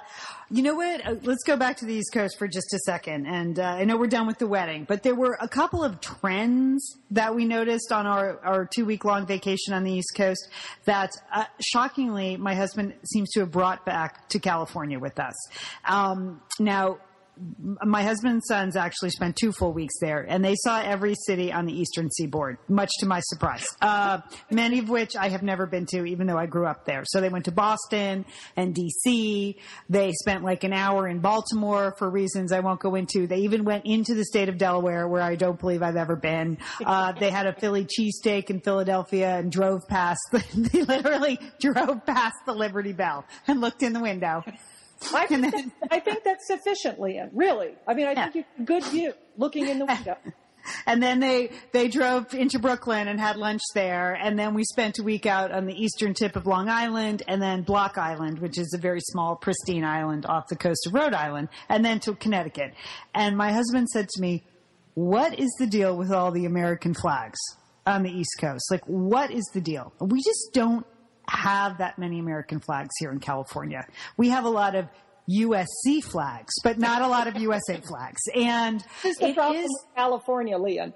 [0.49, 1.05] you know what?
[1.05, 3.25] Uh, let's go back to the East Coast for just a second.
[3.25, 5.99] And uh, I know we're done with the wedding, but there were a couple of
[5.99, 10.47] trends that we noticed on our, our two week long vacation on the East Coast
[10.85, 15.35] that uh, shockingly my husband seems to have brought back to California with us.
[15.83, 16.99] Um, now,
[17.37, 21.65] my husband's sons actually spent two full weeks there, and they saw every city on
[21.65, 23.65] the eastern seaboard, much to my surprise.
[23.81, 24.19] Uh,
[24.51, 27.03] many of which I have never been to, even though I grew up there.
[27.05, 29.57] So they went to Boston and D.C.
[29.89, 33.25] They spent like an hour in Baltimore for reasons I won't go into.
[33.25, 36.57] They even went into the state of Delaware, where I don't believe I've ever been.
[36.85, 40.21] Uh, they had a Philly cheesesteak in Philadelphia and drove past.
[40.55, 44.43] they literally drove past the Liberty Bell and looked in the window.
[45.13, 47.29] I think, that, I think that's sufficient, Lian.
[47.33, 47.75] Really.
[47.87, 50.17] I mean, I think you good view looking in the window.
[50.85, 54.13] And then they, they drove into Brooklyn and had lunch there.
[54.13, 57.41] And then we spent a week out on the eastern tip of Long Island and
[57.41, 61.13] then Block Island, which is a very small, pristine island off the coast of Rhode
[61.13, 62.73] Island, and then to Connecticut.
[63.13, 64.43] And my husband said to me,
[64.93, 67.39] what is the deal with all the American flags
[67.85, 68.65] on the East Coast?
[68.71, 69.91] Like, what is the deal?
[69.99, 70.85] We just don't
[71.27, 73.85] have that many American flags here in California.
[74.17, 74.87] We have a lot of
[75.29, 78.21] USC flags, but not a lot of USA flags.
[78.35, 80.93] And This is the it problem is- with California, Lian.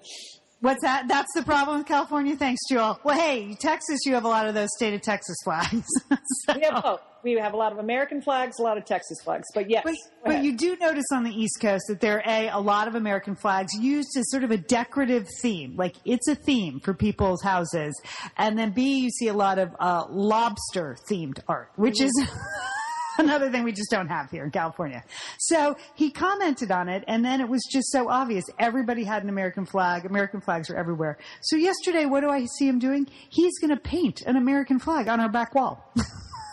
[0.59, 1.07] What's that?
[1.07, 2.35] That's the problem with California.
[2.35, 2.99] Thanks, Jewel.
[3.03, 5.85] Well, hey, Texas, you have a lot of those state of Texas flags.
[6.45, 7.01] So- We have both.
[7.23, 9.43] We have a lot of American flags, a lot of Texas flags.
[9.53, 12.47] But yes, but, but you do notice on the East Coast that there are a,
[12.49, 15.75] a lot of American flags used as sort of a decorative theme.
[15.75, 17.99] Like it's a theme for people's houses.
[18.37, 22.11] And then B, you see a lot of uh, lobster themed art, which is
[23.19, 25.03] another thing we just don't have here in California.
[25.39, 28.45] So he commented on it, and then it was just so obvious.
[28.59, 30.05] Everybody had an American flag.
[30.05, 31.17] American flags were everywhere.
[31.41, 33.07] So yesterday, what do I see him doing?
[33.29, 35.91] He's going to paint an American flag on our back wall.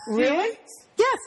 [0.07, 0.55] Really?
[0.97, 1.17] yes.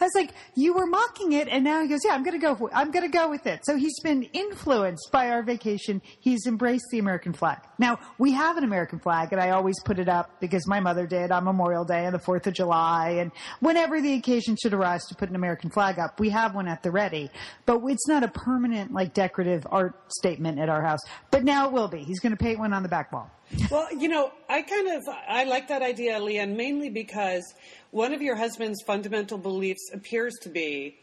[0.00, 1.48] I was like, you were mocking it.
[1.48, 3.64] And now he goes, yeah, I'm going to go, I'm to go with it.
[3.64, 6.02] So he's been influenced by our vacation.
[6.20, 7.58] He's embraced the American flag.
[7.78, 11.06] Now we have an American flag and I always put it up because my mother
[11.06, 13.10] did on Memorial Day and the 4th of July.
[13.20, 16.68] And whenever the occasion should arise to put an American flag up, we have one
[16.68, 17.30] at the ready,
[17.66, 21.00] but it's not a permanent, like decorative art statement at our house.
[21.30, 22.02] But now it will be.
[22.02, 23.30] He's going to paint one on the back wall.
[23.70, 27.54] Well, you know, I kind of I like that idea, Lian, mainly because
[27.90, 30.96] one of your husband's fundamental beliefs appears to be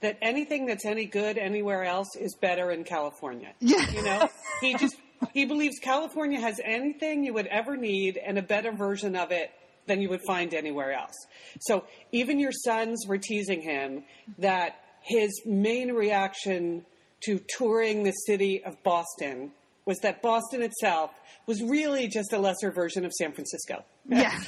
[0.00, 3.54] that anything that's any good anywhere else is better in California.
[3.60, 3.88] Yeah.
[3.90, 4.28] You know,
[4.60, 4.96] he just
[5.32, 9.50] he believes California has anything you would ever need and a better version of it
[9.86, 11.14] than you would find anywhere else.
[11.60, 14.04] So even your sons were teasing him
[14.38, 16.84] that his main reaction
[17.24, 19.52] to touring the city of Boston
[19.84, 21.10] was that Boston itself
[21.46, 23.84] was really just a lesser version of San Francisco.
[24.08, 24.46] Yes.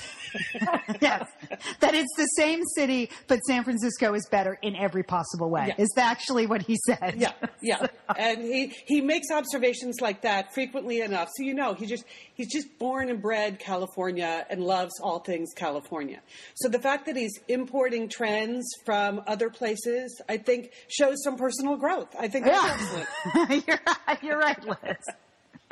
[1.01, 1.29] yes.
[1.81, 5.67] That it's the same city, but San Francisco is better in every possible way.
[5.69, 5.83] Yeah.
[5.85, 7.15] Is actually what he said.
[7.19, 7.87] Yeah, yeah.
[8.19, 11.29] And he, he makes observations like that frequently enough.
[11.37, 15.51] So you know, he just he's just born and bred California and loves all things
[15.55, 16.21] California.
[16.57, 21.77] So the fact that he's importing trends from other places, I think shows some personal
[21.77, 22.09] growth.
[22.19, 23.05] I think that's Yeah.
[23.35, 23.67] excellent.
[23.69, 24.97] you're, right, you're right, Liz.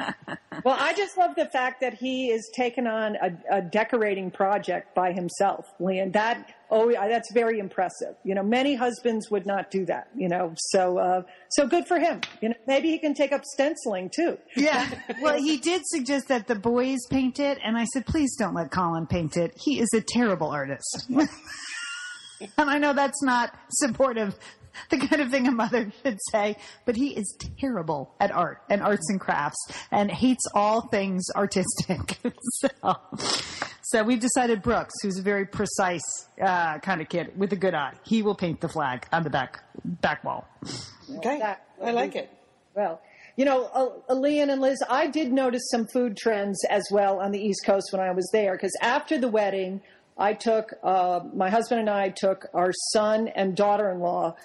[0.65, 4.95] Well, I just love the fact that he is taken on a, a decorating project
[4.95, 6.13] by himself, Lian.
[6.13, 8.15] That oh, yeah, that's very impressive.
[8.23, 10.09] You know, many husbands would not do that.
[10.15, 12.21] You know, so uh, so good for him.
[12.41, 14.39] You know, maybe he can take up stenciling too.
[14.57, 14.89] Yeah.
[15.21, 18.71] Well, he did suggest that the boys paint it, and I said, please don't let
[18.71, 19.53] Colin paint it.
[19.57, 21.07] He is a terrible artist.
[22.59, 24.35] and I know that's not supportive,
[24.91, 28.83] the kind of thing a mother should say, but he is terrible at art and
[28.83, 29.59] arts and crafts
[29.91, 32.19] and hates all things artistic.
[32.53, 32.69] so,
[33.83, 36.03] so we've decided Brooks, who's a very precise
[36.41, 39.31] uh, kind of kid with a good eye, he will paint the flag on the
[39.31, 40.47] back back wall.
[41.17, 42.31] Okay, That- I like it.
[42.75, 43.03] Well,
[43.37, 43.65] you know,
[44.09, 47.65] uh, Lian and Liz, I did notice some food trends as well on the East
[47.65, 49.81] Coast when I was there because after the wedding,
[50.19, 54.37] I took uh, my husband and I took our son and daughter-in-law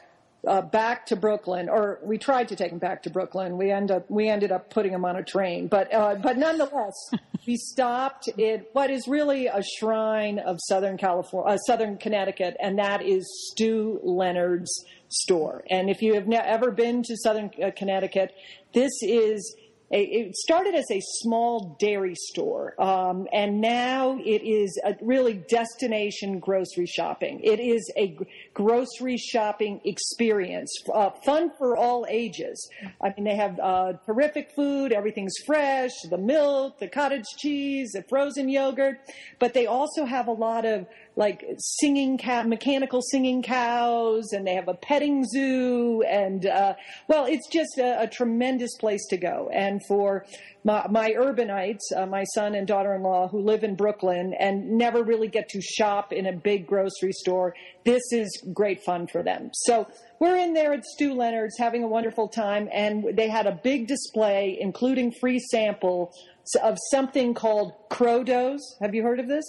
[0.46, 3.58] uh, back to Brooklyn, or we tried to take him back to Brooklyn.
[3.58, 6.96] We end up we ended up putting him on a train, but uh, but nonetheless,
[7.48, 12.78] we stopped at what is really a shrine of Southern California, uh, Southern Connecticut, and
[12.80, 14.72] that is Stew Leonard's
[15.10, 15.64] store.
[15.70, 18.34] And if you have ne- ever been to Southern uh, Connecticut,
[18.74, 19.56] this is
[19.90, 26.40] it started as a small dairy store, um, and now it is a really destination
[26.40, 27.40] grocery shopping.
[27.42, 28.18] It is a
[28.54, 32.70] grocery shopping experience, uh, fun for all ages.
[33.02, 38.04] I mean, they have uh, terrific food, everything's fresh, the milk, the cottage cheese, the
[38.10, 39.00] frozen yogurt,
[39.40, 40.86] but they also have a lot of
[41.18, 46.76] like singing cow, mechanical singing cows, and they have a petting zoo, and uh,
[47.08, 49.50] well, it's just a, a tremendous place to go.
[49.52, 50.26] And for
[50.64, 55.28] my, my urbanites, uh, my son and daughter-in-law who live in Brooklyn and never really
[55.28, 59.50] get to shop in a big grocery store, this is great fun for them.
[59.54, 59.88] So
[60.20, 63.88] we're in there at Stew Leonard's having a wonderful time, and they had a big
[63.88, 66.14] display, including free sample
[66.56, 68.60] of something called Crodos.
[68.82, 69.46] Have you heard of this?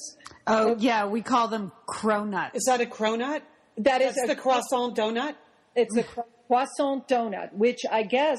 [0.47, 2.55] Oh, yeah, we call them cronuts.
[2.55, 3.43] Is that a cronut?
[3.79, 5.35] That is That's a- the croissant donut.
[5.77, 6.05] It's a
[6.49, 8.39] croissant donut, which I guess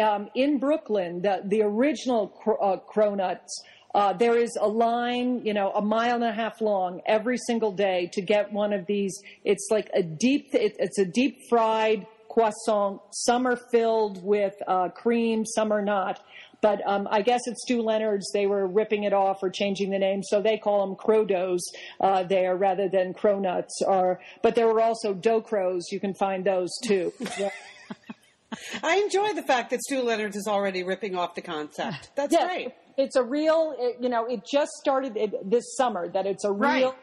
[0.00, 3.48] um, in Brooklyn, the the original cro- uh, cronuts.
[3.92, 7.72] Uh, there is a line, you know, a mile and a half long every single
[7.72, 9.12] day to get one of these.
[9.44, 13.00] It's like a deep, it, it's a deep fried croissant.
[13.10, 16.20] Some are filled with uh, cream, some are not.
[16.60, 19.98] But um, I guess it's Stew Leonard's, they were ripping it off or changing the
[19.98, 21.60] name, so they call them Crodos
[22.00, 23.80] uh, there rather than Cronuts.
[23.86, 25.86] Or, but there were also Dough Crows.
[25.90, 27.12] You can find those too.
[27.38, 27.50] Yeah.
[28.82, 32.10] I enjoy the fact that Stew Leonard is already ripping off the concept.
[32.16, 32.74] That's Yeah, great.
[32.96, 36.52] It's a real, it, you know, it just started it, this summer that it's a
[36.52, 36.94] real Right.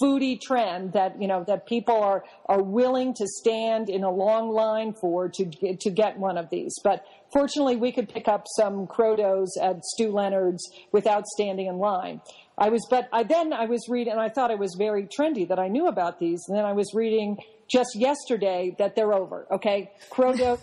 [0.00, 4.50] Foodie trend that, you know, that people are, are willing to stand in a long
[4.50, 6.74] line for to, get- to get one of these.
[6.84, 12.20] But fortunately, we could pick up some Crodos at Stew Leonard's without standing in line.
[12.58, 15.48] I was, but I then I was reading, and I thought it was very trendy
[15.48, 16.44] that I knew about these.
[16.48, 17.38] And then I was reading
[17.70, 19.46] just yesterday that they're over.
[19.50, 20.58] Okay, Crodo.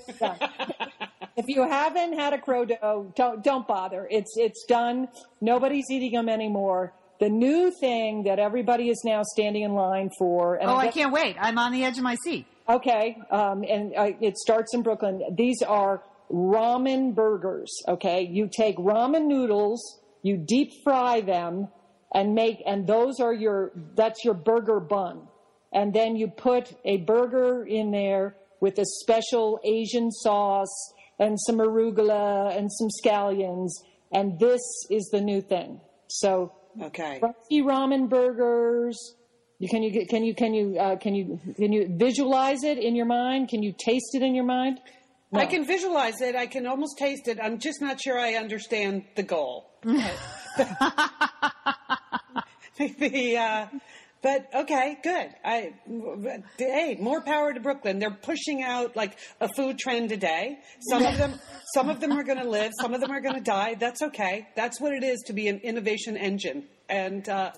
[1.35, 4.07] if you haven't had a Crodo, don't don't bother.
[4.11, 5.07] It's it's done.
[5.41, 6.93] Nobody's eating them anymore.
[7.19, 10.55] The new thing that everybody is now standing in line for.
[10.55, 11.35] And Oh, I guess- can't wait.
[11.39, 12.45] I'm on the edge of my seat.
[12.69, 15.21] Okay, um, and uh, it starts in Brooklyn.
[15.35, 17.71] These are ramen burgers.
[17.87, 19.81] Okay, you take ramen noodles,
[20.21, 21.67] you deep fry them,
[22.13, 25.27] and make, and those are your, that's your burger bun.
[25.71, 31.57] and then you put a burger in there with a special Asian sauce and some
[31.57, 33.69] arugula and some scallions,
[34.11, 35.79] and this is the new thing.
[36.07, 36.51] So,
[36.81, 37.19] Okay.
[37.21, 39.15] crunchy ramen burgers.
[39.69, 43.05] Can you can you can you uh, can you can you visualize it in your
[43.05, 43.49] mind?
[43.49, 44.79] Can you taste it in your mind?
[45.33, 46.35] I can visualize it.
[46.35, 47.37] I can almost taste it.
[47.41, 49.69] I'm just not sure I understand the goal.
[49.83, 50.15] the,
[53.37, 53.67] uh,
[54.21, 55.29] but okay, good.
[55.45, 55.73] I,
[56.57, 57.99] hey, more power to Brooklyn.
[57.99, 60.59] They're pushing out like a food trend a day.
[60.89, 61.39] Some of them,
[61.73, 62.73] some of them are going to live.
[62.81, 63.75] Some of them are going to die.
[63.75, 64.47] That's okay.
[64.55, 66.65] That's what it is to be an innovation engine.
[66.89, 67.51] And uh,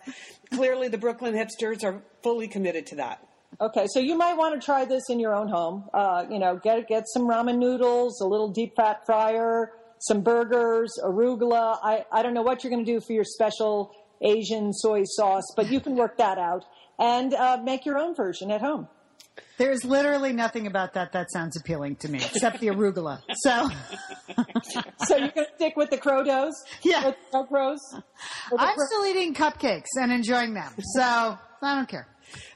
[0.54, 3.28] clearly, the Brooklyn hipsters are fully committed to that.
[3.60, 5.90] Okay, so you might want to try this in your own home.
[5.94, 10.92] Uh, you know, get get some ramen noodles, a little deep fat fryer, some burgers,
[11.04, 11.78] arugula.
[11.84, 15.46] I, I don't know what you're going to do for your special Asian soy sauce,
[15.56, 16.66] but you can work that out
[17.00, 18.88] and uh, make your own version at home.
[19.58, 23.22] There's literally nothing about that that sounds appealing to me, except the arugula.
[23.44, 23.70] So
[25.06, 26.54] So you're going to stick with the crow doughs?
[26.84, 27.06] Yeah.
[27.08, 27.80] With the crows?
[28.58, 30.74] I'm still eating cupcakes and enjoying them.
[30.96, 32.08] So I don't care.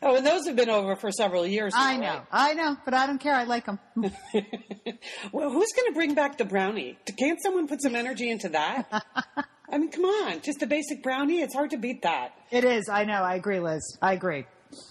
[0.02, 1.74] Oh, and those have been over for several years.
[1.74, 2.26] now, I know, right?
[2.32, 3.34] I know, but I don't care.
[3.36, 3.80] I like them.
[5.32, 6.98] Well, who's going to bring back the brownie?
[7.18, 8.88] Can't someone put some energy into that?
[9.70, 11.42] I mean, come on, just a basic brownie.
[11.42, 12.34] It's hard to beat that.
[12.52, 12.88] It is.
[12.90, 13.22] I know.
[13.22, 13.98] I agree, Liz.
[14.02, 14.46] I agree.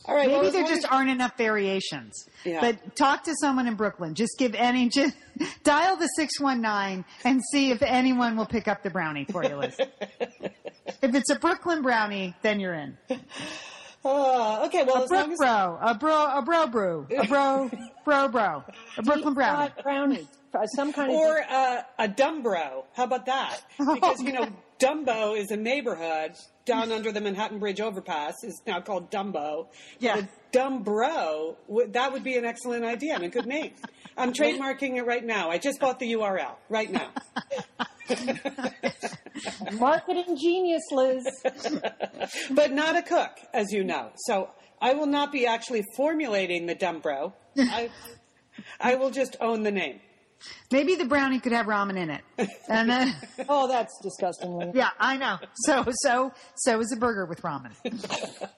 [0.07, 2.27] All right, Maybe well, there just aren't enough variations.
[2.45, 2.61] Yeah.
[2.61, 4.15] But talk to someone in Brooklyn.
[4.15, 5.15] Just give any, just
[5.63, 9.77] dial the 619 and see if anyone will pick up the brownie for you, Liz.
[9.79, 12.97] if it's a Brooklyn brownie, then you're in.
[14.05, 17.71] Uh, okay, well, A long as bro, a bro, a bro brew, a bro,
[18.05, 18.65] bro bro,
[18.99, 19.71] a Brooklyn brownie.
[19.79, 20.29] Uh, brownie.
[20.53, 22.85] Uh, Some kind of or uh, a Dumbro.
[22.95, 23.61] How about that?
[23.79, 24.47] Because you know,
[24.79, 26.33] Dumbo is a neighborhood
[26.65, 28.43] down under the Manhattan Bridge overpass.
[28.43, 29.67] is now called Dumbo.
[29.99, 30.23] Yeah.
[30.53, 31.57] Dumbro.
[31.69, 33.73] would- That would be an excellent idea and a good name.
[34.17, 35.51] I'm trademarking it right now.
[35.51, 37.11] I just bought the URL right now.
[39.73, 41.25] marketing genius, Liz.
[42.51, 44.11] but not a cook, as you know.
[44.17, 44.51] So
[44.81, 47.33] I will not be actually formulating the Dumbro.
[47.59, 47.91] I,
[48.81, 50.01] I will just own the name.
[50.71, 52.23] Maybe the brownie could have ramen in it.
[52.69, 53.15] And then,
[53.49, 54.73] Oh, that's disgusting.
[54.75, 55.39] Yeah, I know.
[55.67, 57.73] So, so, so is a burger with ramen.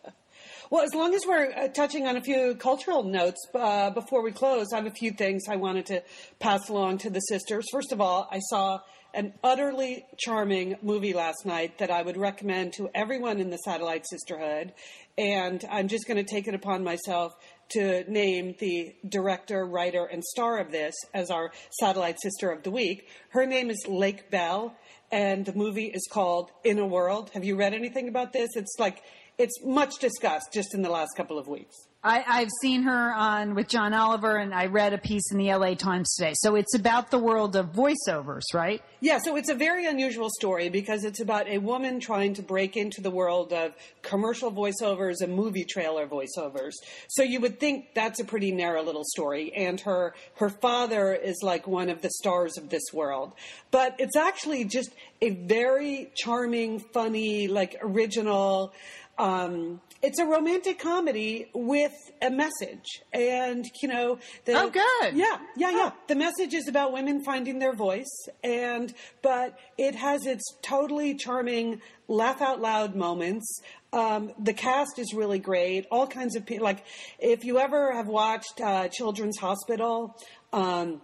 [0.68, 4.32] Well, as long as we're uh, touching on a few cultural notes uh, before we
[4.32, 6.02] close, I have a few things I wanted to
[6.40, 7.64] pass along to the sisters.
[7.70, 8.80] First of all, I saw
[9.14, 14.06] an utterly charming movie last night that I would recommend to everyone in the Satellite
[14.10, 14.72] Sisterhood.
[15.16, 17.32] And I'm just going to take it upon myself
[17.70, 22.70] to name the director, writer, and star of this as our Satellite Sister of the
[22.70, 23.08] Week.
[23.30, 24.76] Her name is Lake Bell,
[25.10, 27.30] and the movie is called In a World.
[27.34, 28.50] Have you read anything about this?
[28.56, 29.02] It's like,
[29.38, 31.76] it's much discussed just in the last couple of weeks.
[32.06, 35.52] I, I've seen her on with John Oliver, and I read a piece in the
[35.52, 36.34] LA Times today.
[36.36, 38.80] So it's about the world of voiceovers, right?
[39.00, 42.76] Yeah, so it's a very unusual story because it's about a woman trying to break
[42.76, 46.74] into the world of commercial voiceovers and movie trailer voiceovers.
[47.08, 51.40] So you would think that's a pretty narrow little story and her her father is
[51.42, 53.32] like one of the stars of this world.
[53.70, 58.72] But it's actually just a very charming, funny, like original
[59.18, 65.14] um, it's a romantic comedy with a message, and you know, the, Oh, good.
[65.14, 65.90] Yeah, yeah, yeah.
[66.06, 68.92] The message is about women finding their voice, and
[69.22, 73.60] but it has its totally charming laugh out loud moments.
[73.92, 75.86] Um, the cast is really great.
[75.90, 76.64] All kinds of people.
[76.64, 76.84] Like
[77.18, 80.16] if you ever have watched uh, Children's Hospital.
[80.52, 81.00] Um,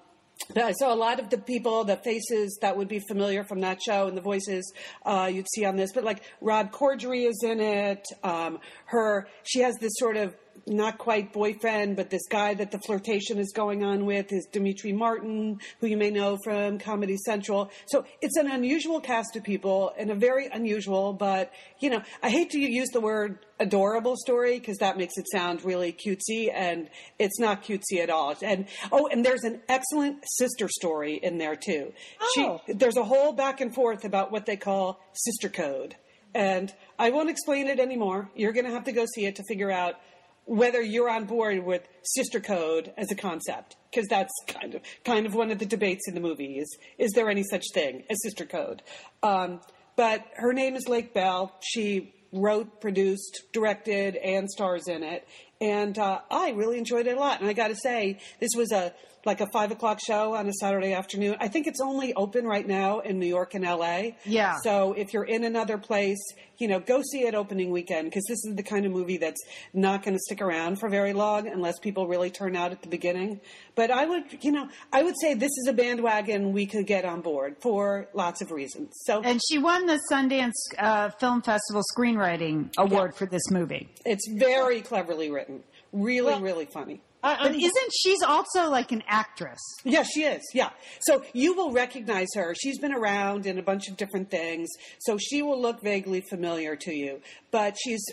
[0.50, 4.08] Saw a lot of the people, the faces that would be familiar from that show
[4.08, 4.72] and the voices
[5.04, 5.92] uh, you'd see on this.
[5.92, 8.04] But like Rob Corddry is in it.
[8.22, 10.34] Um, her, she has this sort of
[10.66, 14.92] not quite boyfriend, but this guy that the flirtation is going on with is Demetri
[14.92, 17.70] Martin, who you may know from Comedy Central.
[17.86, 22.30] So it's an unusual cast of people and a very unusual, but you know, I
[22.30, 26.88] hate to use the word adorable story because that makes it sound really cutesy and
[27.18, 28.34] it's not cutesy at all.
[28.42, 31.92] And oh, and there's an excellent sister story in there too.
[32.20, 32.60] Oh.
[32.66, 35.96] She there's a whole back and forth about what they call sister code.
[36.34, 38.30] And I won't explain it anymore.
[38.34, 39.96] You're going to have to go see it to figure out
[40.44, 45.26] whether you're on board with sister code as a concept because that's kind of kind
[45.26, 48.18] of one of the debates in the movie is is there any such thing as
[48.22, 48.82] sister code?
[49.22, 49.60] Um,
[49.96, 51.54] but her name is lake bell.
[51.60, 55.26] She wrote produced directed and stars in it
[55.62, 57.40] and uh, I really enjoyed it a lot.
[57.40, 58.92] And I got to say, this was a
[59.24, 61.36] like a five o'clock show on a Saturday afternoon.
[61.40, 64.10] I think it's only open right now in New York and LA.
[64.24, 64.56] Yeah.
[64.64, 66.18] So if you're in another place,
[66.58, 69.40] you know, go see it opening weekend because this is the kind of movie that's
[69.72, 72.88] not going to stick around for very long unless people really turn out at the
[72.88, 73.40] beginning.
[73.74, 77.04] But I would, you know, I would say this is a bandwagon we could get
[77.04, 78.92] on board for lots of reasons.
[79.04, 83.88] So And she won the Sundance uh, Film Festival Screenwriting Award for this movie.
[84.04, 85.51] it's very cleverly written,
[85.92, 87.02] really, really funny.
[87.24, 89.60] I, But isn't she's also like an actress?
[89.84, 90.42] Yeah, she is.
[90.54, 90.70] Yeah.
[91.02, 92.54] So you will recognize her.
[92.54, 94.68] She's been around in a bunch of different things.
[95.00, 97.20] So she will look vaguely familiar to you.
[97.52, 98.04] But she's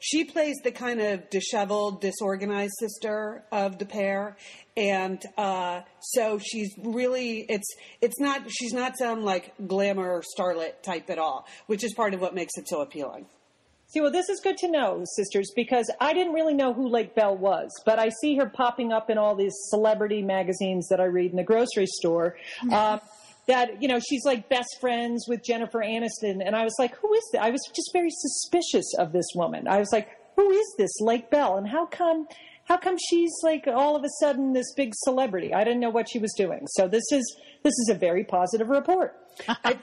[0.00, 4.38] she plays the kind of disheveled, disorganized sister of the pair.
[4.76, 7.70] And uh, so she's really it's
[8.00, 12.20] it's not she's not some like glamour starlet type at all, which is part of
[12.22, 13.26] what makes it so appealing.
[13.94, 17.14] See, well, this is good to know, sisters, because I didn't really know who Lake
[17.14, 21.04] Bell was, but I see her popping up in all these celebrity magazines that I
[21.04, 22.36] read in the grocery store.
[22.72, 23.00] Um,
[23.46, 27.12] that you know, she's like best friends with Jennifer Aniston, and I was like, who
[27.14, 27.42] is that?
[27.42, 29.68] I was just very suspicious of this woman.
[29.68, 32.26] I was like, who is this Lake Bell, and how come?
[32.64, 35.54] How come she's like all of a sudden this big celebrity?
[35.54, 36.66] I didn't know what she was doing.
[36.66, 39.14] So this is this is a very positive report.
[39.48, 39.78] I,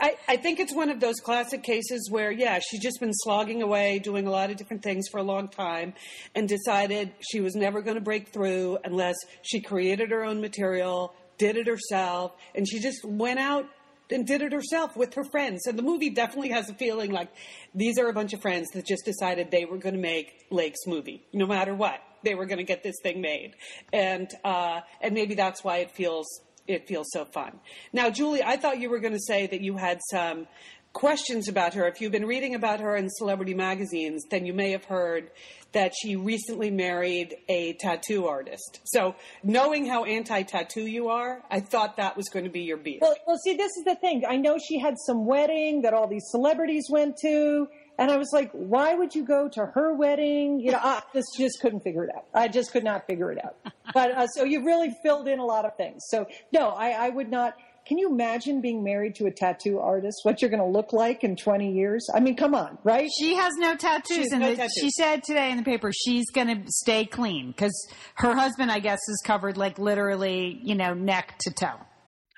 [0.00, 3.62] I, I think it's one of those classic cases where, yeah, she's just been slogging
[3.62, 5.94] away, doing a lot of different things for a long time,
[6.34, 11.14] and decided she was never going to break through unless she created her own material,
[11.38, 13.66] did it herself, and she just went out
[14.10, 15.66] and did it herself with her friends.
[15.66, 17.30] And the movie definitely has a feeling like
[17.74, 20.86] these are a bunch of friends that just decided they were going to make Lake's
[20.86, 22.00] movie, no matter what.
[22.22, 23.54] They were going to get this thing made,
[23.92, 26.26] and uh, and maybe that's why it feels
[26.66, 27.60] it feels so fun.
[27.92, 30.46] Now, Julie, I thought you were going to say that you had some
[30.92, 31.86] questions about her.
[31.88, 35.30] If you've been reading about her in celebrity magazines, then you may have heard
[35.72, 38.80] that she recently married a tattoo artist.
[38.84, 43.00] So, knowing how anti-tattoo you are, I thought that was going to be your beat.
[43.00, 44.22] Well, well, see, this is the thing.
[44.26, 47.66] I know she had some wedding that all these celebrities went to,
[47.98, 50.60] and I was like, why would you go to her wedding?
[50.60, 52.26] You know, I just just couldn't figure it out.
[52.34, 53.56] I just could not figure it out.
[53.92, 56.02] But uh, so you really filled in a lot of things.
[56.08, 57.54] So no, I, I would not.
[57.86, 60.20] Can you imagine being married to a tattoo artist?
[60.22, 62.08] What you're going to look like in 20 years?
[62.14, 63.10] I mean, come on, right?
[63.20, 64.72] She has no tattoos, and no tattoos.
[64.80, 68.78] she said today in the paper she's going to stay clean because her husband, I
[68.78, 71.78] guess, is covered like literally, you know, neck to toe.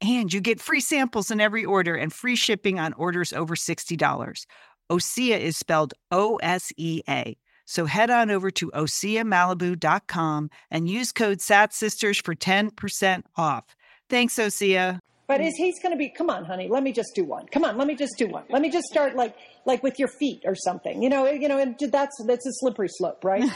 [0.00, 4.46] And you get free samples in every order and free shipping on orders over $60.
[4.90, 7.36] Osea is spelled O S E A.
[7.66, 13.64] So head on over to OseaMalibu.com and use code SATSisters for 10% off.
[14.08, 14.98] Thanks, Osea.
[15.28, 16.08] But is he's going to be?
[16.08, 16.66] Come on, honey.
[16.66, 17.46] Let me just do one.
[17.46, 18.42] Come on, let me just do one.
[18.50, 21.00] Let me just start like like with your feet or something.
[21.00, 23.48] You know, you know, and that's that's a slippery slope, right?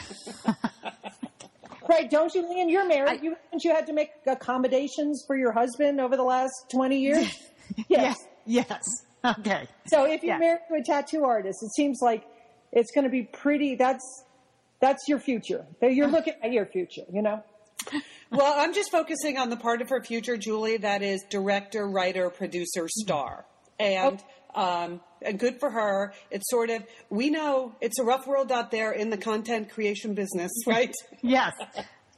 [1.89, 2.11] right?
[2.11, 2.69] Don't you, Lian?
[2.69, 3.23] You're married.
[3.23, 7.27] you haven't you had to make accommodations for your husband over the last twenty years?
[7.89, 8.17] Yes.
[8.45, 8.85] Yes.
[9.25, 9.67] Okay.
[9.87, 10.39] So if you're Yeah.
[10.39, 12.25] married to a tattoo artist, it seems like
[12.73, 13.75] it's going to be pretty.
[13.75, 14.05] That's
[14.81, 15.65] that's your future.
[15.81, 16.17] You're uh-huh.
[16.17, 17.05] looking at your future.
[17.13, 17.43] You know.
[18.31, 22.31] Well, I'm just focusing on the part of her future, Julie, that is director, writer,
[22.31, 23.45] producer, star.
[23.79, 23.85] Oh.
[23.85, 24.25] And,
[24.55, 26.13] um, and good for her.
[26.31, 30.15] It's sort of, we know it's a rough world out there in the content creation
[30.15, 30.95] business, right?
[31.23, 31.53] Yes.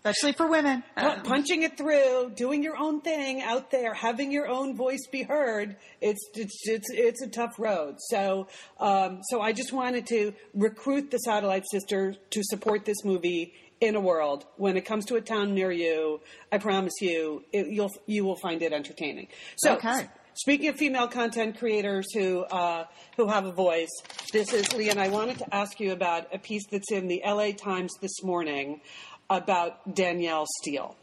[0.04, 0.84] Especially for women.
[0.96, 5.24] Pu- punching it through, doing your own thing out there, having your own voice be
[5.24, 5.76] heard.
[6.00, 7.96] It's it's it's, it's a tough road.
[7.98, 8.46] So
[8.78, 13.96] um, so I just wanted to recruit the Satellite sister to support this movie in
[13.96, 16.20] a world when it comes to a town near you.
[16.52, 19.26] I promise you, it, you'll you will find it entertaining.
[19.56, 19.74] So.
[19.74, 20.06] Okay.
[20.36, 22.84] Speaking of female content creators who uh,
[23.16, 23.88] who have a voice,
[24.32, 24.98] this is Lian.
[24.98, 27.54] I wanted to ask you about a piece that's in the L.A.
[27.54, 28.82] Times this morning
[29.30, 30.94] about Danielle Steel,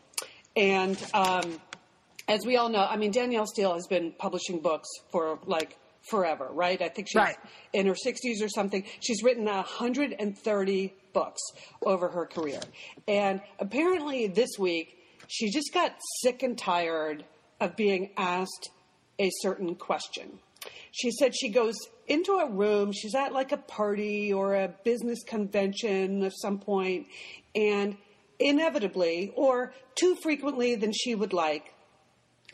[0.56, 1.60] and um,
[2.28, 5.78] as we all know, I mean Danielle Steel has been publishing books for like
[6.12, 6.80] forever, right?
[6.80, 7.38] I think she's Right.
[7.74, 8.84] in her 60s or something.
[9.00, 11.42] She's written 130 books
[11.84, 12.60] over her career,
[13.08, 14.96] and apparently this week
[15.28, 17.26] she just got sick and tired
[17.60, 18.70] of being asked
[19.20, 20.40] a certain question.
[20.92, 21.76] She said she goes
[22.08, 27.08] into a room, she's at like a party or a business convention of some point,
[27.56, 27.98] and
[28.40, 31.74] inevitably, or too frequently than she would like,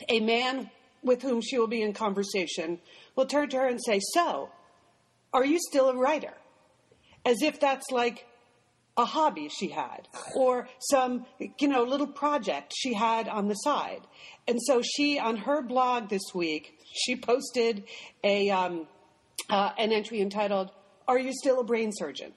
[0.08, 0.70] a man
[1.02, 2.78] with whom she will be in conversation
[3.16, 4.50] will turn to her and say, So,
[5.32, 6.34] are you still a writer?
[7.24, 8.26] As if that's like
[8.96, 11.24] a hobby she had or some
[11.58, 14.02] you know little project she had on the side.
[14.46, 17.84] And so she on her blog this week she posted
[18.24, 18.86] a um,
[19.48, 20.70] uh, an entry entitled
[21.08, 22.32] are you still a brain surgeon?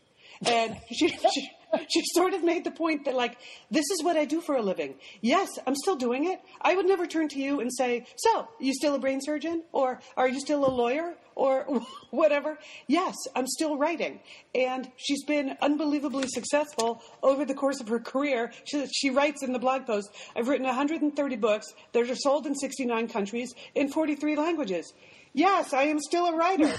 [0.45, 1.49] And she, she
[1.89, 3.37] she sort of made the point that like
[3.71, 4.95] this is what i do for a living.
[5.21, 6.39] Yes i'm still doing it.
[6.61, 9.63] I would never turn to you and say so you still a brain surgeon?
[9.71, 11.81] Or are you still a lawyer or
[12.11, 12.57] whatever.
[12.87, 14.19] Yes i'm still writing.
[14.55, 18.51] And she's been unbelievably successful over the course of her career.
[18.65, 21.73] She, she writes in the blog post i've written 130 books.
[21.93, 24.93] That are sold in 69 countries in 43 languages.
[25.33, 26.71] Yes i am still a writer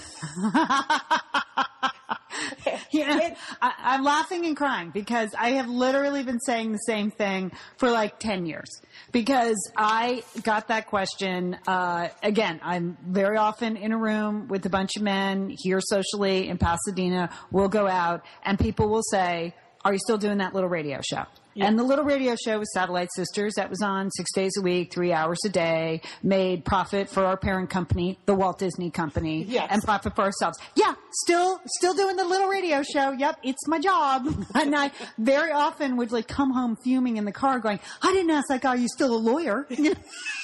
[2.92, 7.50] Yeah, I, I'm laughing and crying because I have literally been saying the same thing
[7.76, 8.68] for like 10 years.
[9.10, 14.70] Because I got that question, uh, again, I'm very often in a room with a
[14.70, 17.30] bunch of men here socially in Pasadena.
[17.50, 19.54] We'll go out and people will say,
[19.84, 21.24] are you still doing that little radio show?
[21.56, 24.92] And the little radio show with Satellite Sisters that was on six days a week,
[24.92, 29.68] three hours a day, made profit for our parent company, the Walt Disney Company, Yes.
[29.70, 30.58] and profit for ourselves.
[30.74, 33.12] Yeah, still, still doing the little radio show.
[33.12, 34.26] Yep, it's my job.
[34.54, 38.30] and I very often would like come home fuming in the car going, I didn't
[38.32, 39.66] ask that guy, you still a lawyer?
[39.70, 39.74] I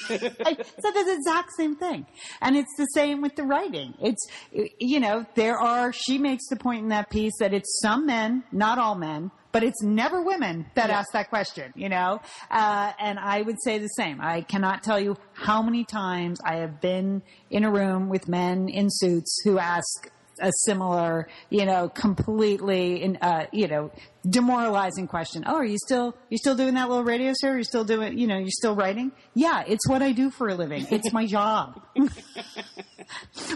[0.08, 2.06] said the exact same thing.
[2.40, 3.94] And it's the same with the writing.
[4.00, 4.26] It's,
[4.78, 8.44] you know, there are, she makes the point in that piece that it's some men,
[8.52, 12.20] not all men, but it's never women that ask that question, you know?
[12.50, 14.20] Uh, and I would say the same.
[14.20, 18.68] I cannot tell you how many times I have been in a room with men
[18.68, 23.90] in suits who ask a similar, you know, completely, in, uh, you know,
[24.28, 25.44] demoralizing question.
[25.46, 27.48] Oh, are you still, you still doing that little radio show?
[27.48, 29.12] Are you still doing, you know, you're still writing?
[29.34, 30.86] Yeah, it's what I do for a living.
[30.90, 31.80] It's my job.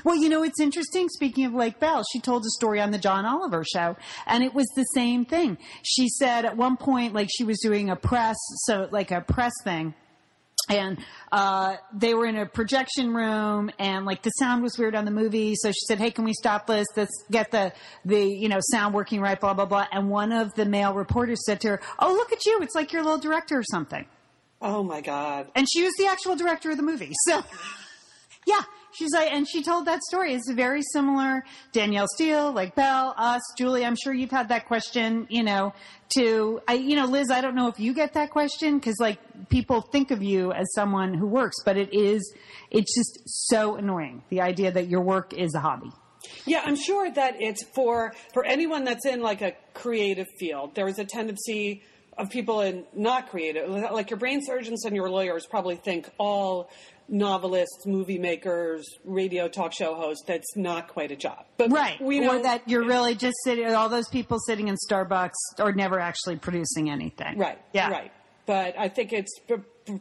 [0.05, 1.09] well, you know, it's interesting.
[1.09, 4.55] Speaking of Lake Bell, she told a story on the John Oliver show and it
[4.55, 5.59] was the same thing.
[5.83, 9.53] She said at one point, like she was doing a press, so like a press
[9.65, 9.95] thing
[10.71, 10.99] and
[11.31, 15.11] uh, they were in a projection room and like the sound was weird on the
[15.11, 17.71] movie so she said hey can we stop this let's get the
[18.07, 21.45] the you know sound working right blah blah blah and one of the male reporters
[21.45, 24.07] said to her oh look at you it's like you're a little director or something
[24.63, 25.49] Oh my God.
[25.55, 27.43] and she was the actual director of the movie so
[28.47, 28.61] yeah
[28.95, 30.35] she's like and she told that story.
[30.35, 31.45] It's very similar.
[31.73, 33.85] Danielle steel Lake Bell us julie.
[33.85, 35.73] I'm sure you've had that question you know
[36.17, 39.19] to i you know liz i don't know if you get that question because like
[39.49, 42.35] people think of you as someone who works but it is
[42.71, 45.91] it's just so annoying the idea that your work is a hobby.
[46.47, 50.75] Yeah, I'm sure that it's for for anyone that's in like a creative field.
[50.75, 51.83] There is a tendency
[52.17, 56.71] of people in not creative, like your brain surgeons and your lawyers, probably think all
[57.09, 60.25] novelists, movie makers, radio talk show hosts.
[60.27, 63.73] That's not quite a job, but right We know or that you're really just sitting
[63.75, 67.59] all those people sitting in starbucks or never actually producing anything Right.
[67.73, 68.13] yeah Right.
[68.47, 69.33] But I think it's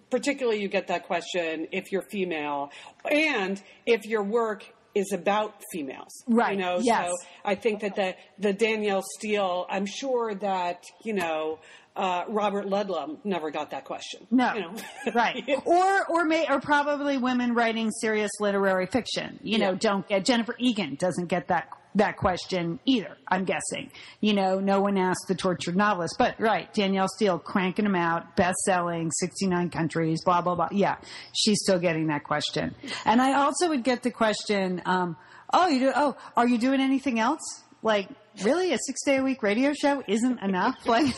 [0.09, 2.71] particularly you get that question if you're female
[3.09, 6.11] and if your work is about females.
[6.27, 6.51] Right.
[6.53, 7.07] You know, Yes.
[7.09, 11.59] so I think that the, the Danielle Steel, I'm sure that, you know,
[11.95, 14.25] uh, Robert Ludlum never got that question.
[14.31, 14.73] No, You know?
[15.13, 15.43] right?
[15.65, 19.39] Or or may or probably women writing serious literary fiction.
[19.43, 23.15] You know, don't get Jennifer Egan doesn't get that that question either.
[23.27, 23.91] I'm guessing.
[24.19, 28.35] You know, no one asked the tortured novelist, but right, Danielle Steel cranking them out,
[28.35, 30.69] best selling, 69 countries, blah blah blah.
[30.71, 30.97] Yeah,
[31.35, 32.75] she's still getting that question.
[33.05, 35.15] And I also would get the question, um,
[35.53, 35.91] oh, you do?
[35.95, 37.41] Oh, are you doing anything else?
[37.83, 38.09] Like,
[38.41, 40.75] really, a six day a week radio show isn't enough?
[40.85, 41.13] Like,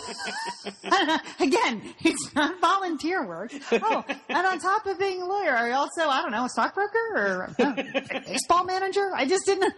[1.40, 3.52] again, it's not volunteer work.
[3.72, 6.50] Oh, and on top of being a lawyer, are you also, I don't know, a
[6.50, 9.12] stockbroker or uh, a baseball manager?
[9.16, 9.74] I just didn't.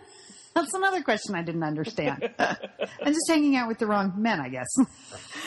[0.62, 2.30] That's another question I didn't understand.
[2.40, 4.68] I'm just hanging out with the wrong men, I guess.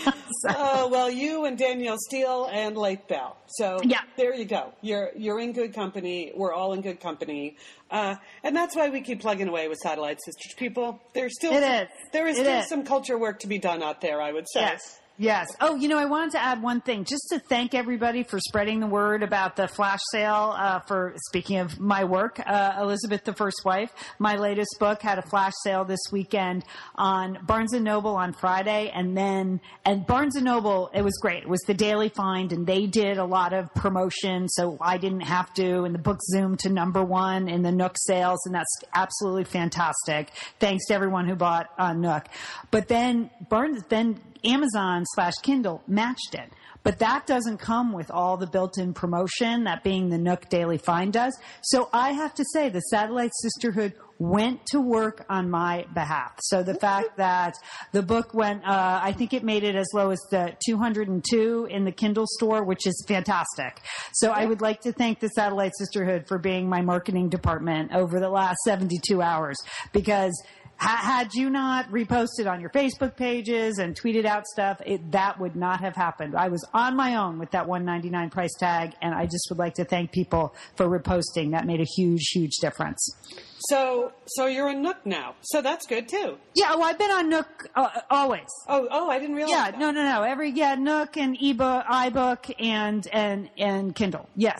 [0.04, 3.36] So- Oh well, you and Danielle Steel and Lake Bell.
[3.48, 4.00] So Yeah.
[4.16, 4.72] there you go.
[4.80, 6.32] You're you're in good company.
[6.34, 7.56] We're all in good company,
[7.90, 10.54] uh, and that's why we keep plugging away with Satellite Sisters.
[10.56, 11.88] People, there's still It some, is.
[12.12, 12.68] there is It still is.
[12.68, 14.22] some culture work to be done out there.
[14.22, 14.60] I would say.
[14.60, 14.99] Yes.
[15.20, 15.48] Yes.
[15.60, 18.80] Oh, you know, I wanted to add one thing just to thank everybody for spreading
[18.80, 23.34] the word about the flash sale uh, for, speaking of my work, uh, Elizabeth the
[23.34, 23.90] First Wife.
[24.18, 26.64] My latest book had a flash sale this weekend
[26.94, 28.90] on Barnes and Noble on Friday.
[28.94, 31.42] And then, and Barnes and Noble, it was great.
[31.42, 34.48] It was the Daily Find and they did a lot of promotion.
[34.48, 35.82] So I didn't have to.
[35.82, 38.40] And the book zoomed to number one in the Nook sales.
[38.46, 40.30] And that's absolutely fantastic.
[40.60, 42.24] Thanks to everyone who bought on Nook.
[42.70, 46.52] But then Barnes, then Amazon slash Kindle matched it.
[46.82, 51.12] But that doesn't come with all the built-in promotion that being the Nook Daily Find
[51.12, 51.38] does.
[51.62, 56.32] So I have to say the Satellite Sisterhood went to work on my behalf.
[56.42, 57.54] So the fact that
[57.92, 61.84] the book went, uh, I think it made it as low as the 202 in
[61.84, 63.80] the Kindle store, which is fantastic.
[64.12, 68.20] So I would like to thank the Satellite Sisterhood for being my marketing department over
[68.20, 69.56] the last 72 hours
[69.92, 70.34] because
[70.80, 75.54] had you not reposted on your Facebook pages and tweeted out stuff, it, that would
[75.54, 76.34] not have happened.
[76.34, 79.74] I was on my own with that 199 price tag, and I just would like
[79.74, 81.50] to thank people for reposting.
[81.50, 83.14] That made a huge, huge difference.
[83.68, 85.34] So so you're a Nook now.
[85.42, 86.38] So that's good too.
[86.54, 88.48] Yeah, well, I've been on Nook uh, always.
[88.66, 89.52] Oh oh, I didn't realize.
[89.52, 89.78] Yeah, that.
[89.78, 90.22] no, no, no.
[90.22, 94.30] Every yeah, Nook and ebook, iBook, and and and Kindle.
[94.34, 94.58] Yes,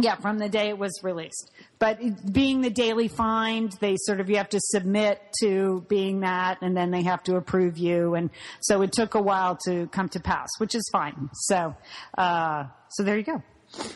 [0.00, 1.50] yeah, from the day it was released.
[1.78, 6.58] But being the daily find, they sort of you have to submit to being that,
[6.62, 8.30] and then they have to approve you, and
[8.60, 11.28] so it took a while to come to pass, which is fine.
[11.32, 11.74] So,
[12.16, 13.42] uh, so there you go.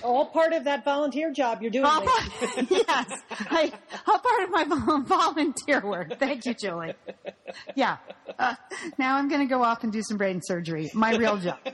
[0.02, 1.84] All part of that volunteer job you're doing.
[1.84, 2.30] All part,
[2.70, 3.72] yes, I,
[4.06, 6.18] all part of my volunteer work.
[6.18, 6.94] Thank you, Julie.
[7.74, 7.98] yeah.
[8.38, 8.54] Uh,
[8.98, 10.90] now I'm going to go off and do some brain surgery.
[10.94, 11.58] My real job.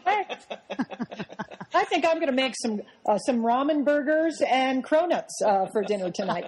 [1.75, 5.83] I think I'm going to make some uh, some ramen burgers and cronuts uh, for
[5.83, 6.45] dinner tonight.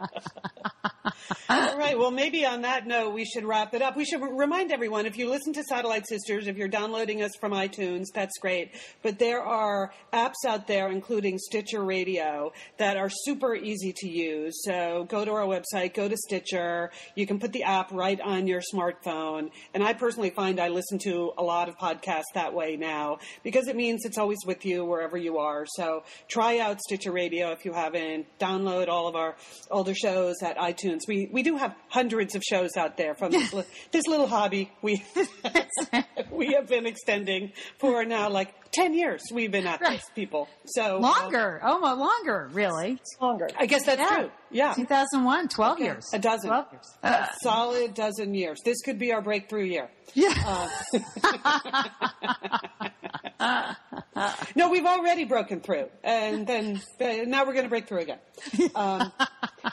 [1.49, 1.99] All right.
[1.99, 3.97] Well, maybe on that note, we should wrap it up.
[3.97, 7.53] We should remind everyone if you listen to Satellite Sisters, if you're downloading us from
[7.53, 8.73] iTunes, that's great.
[9.03, 14.63] But there are apps out there, including Stitcher Radio, that are super easy to use.
[14.65, 16.91] So go to our website, go to Stitcher.
[17.15, 19.51] You can put the app right on your smartphone.
[19.73, 23.69] And I personally find I listen to a lot of podcasts that way now because
[23.69, 25.67] it means it's always with you wherever you are.
[25.67, 28.27] So try out Stitcher Radio if you haven't.
[28.39, 29.37] Download all of our
[29.71, 31.01] older shows at iTunes.
[31.09, 34.71] We we do have hundreds of shows out there from this, li- this little hobby
[34.83, 35.05] we
[36.31, 39.23] we have been extending for now like ten years.
[39.33, 39.99] We've been at Right.
[39.99, 40.49] this, people.
[40.67, 41.61] So um, Longer.
[41.65, 42.99] Oh, longer, really.
[43.21, 43.49] Longer.
[43.59, 44.17] I guess that's Yeah.
[44.17, 44.31] true.
[44.51, 45.85] Yeah, 2001, 12 Okay.
[45.85, 46.05] years.
[46.13, 46.49] A dozen.
[46.51, 46.87] 12 years.
[47.03, 48.61] a solid dozen years.
[48.65, 49.91] This could be our breakthrough year.
[50.15, 50.69] Yeah.
[54.57, 58.19] No, we've already broken through, and then uh, now we're going to break through again.
[58.75, 59.13] Um,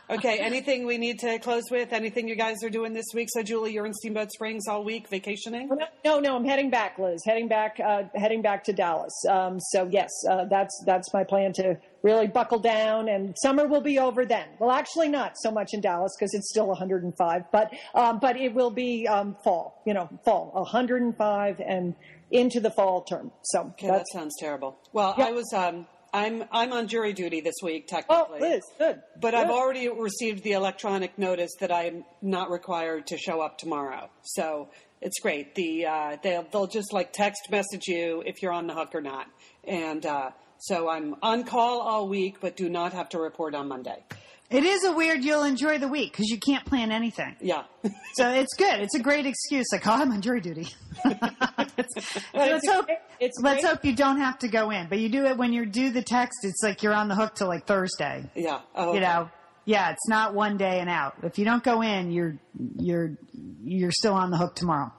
[0.10, 1.94] okay, anything we need to close with?
[1.94, 3.30] Anything you guys are doing this week?
[3.32, 5.70] So, Julie, you're in Steamboat Springs all week, vacationing.
[6.06, 7.22] No, no, I'm heading back, Liz.
[7.26, 9.14] Heading back, uh, heading back to Dallas.
[9.30, 13.82] Um, so yes, uh, that's that's my plan to really buckle down, and summer will
[13.82, 14.48] be over then.
[14.60, 18.54] Well, actually, not so much in Dallas because it's still 105, but um, but it
[18.54, 19.82] will be um, fall.
[19.86, 21.96] You know, fall 105 and
[22.32, 23.32] into the fall term.
[23.44, 24.78] So Okay, that sounds terrible.
[24.94, 25.26] Well, Yeah.
[25.28, 25.52] I was.
[25.54, 28.16] Um, I'm I'm on jury duty this week, technically.
[28.16, 28.50] oh, technically.
[28.50, 29.02] Liz, good.
[29.20, 34.10] But I've already received the electronic notice that I'm not required to show up tomorrow.
[34.24, 34.70] So
[35.02, 35.56] it's great.
[35.56, 39.02] The uh, they'll they'll just like text message you if you're on the hook or
[39.02, 39.28] not.
[39.64, 43.68] And uh, so I'm on call all week, but do not have to report on
[43.68, 44.04] Monday.
[44.52, 47.36] It is a weird, you'll enjoy the week because you can't plan anything.
[47.42, 47.64] Yeah.
[48.16, 48.82] So it's good.
[48.82, 49.68] It's a great excuse.
[49.72, 50.68] Like, oh, I'm on jury duty.
[51.06, 51.96] let's
[52.34, 54.88] it's hope, great- it's let's hope you don't have to go in.
[54.90, 56.40] But you do it when you do the text.
[56.44, 58.30] It's like you're on the hook till like Thursday.
[58.36, 58.60] yeah.
[58.76, 59.00] Oh, You okay.
[59.00, 59.30] know,
[59.64, 61.16] yeah, it's not one day and out.
[61.24, 62.36] If you don't go in, you're
[62.78, 63.18] you're
[63.64, 64.92] you're still on the hook tomorrow.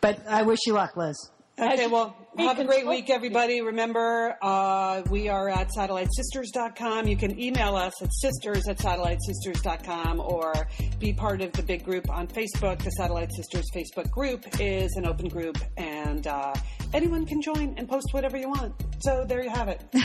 [0.00, 1.16] But I wish you luck, Liz.
[1.58, 3.60] Okay, well, have a great week, everybody.
[3.60, 7.06] Remember, uh, we are at satellitesisters.com.
[7.06, 10.52] You can email us at sisters at satellitesisters.com or
[10.98, 12.82] be part of the big group on Facebook.
[12.82, 16.54] The Satellite Sisters Facebook group is an open group, and uh,
[16.92, 18.74] anyone can join and post whatever you want.
[19.00, 19.80] So there you have it.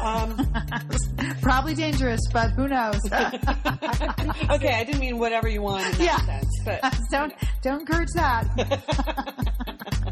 [0.00, 0.34] Um,
[1.42, 2.96] Probably dangerous, but who knows?
[3.12, 6.16] okay, I didn't mean whatever you want in that Yeah.
[6.40, 6.80] sense, but
[7.12, 10.08] don't don't encourage that.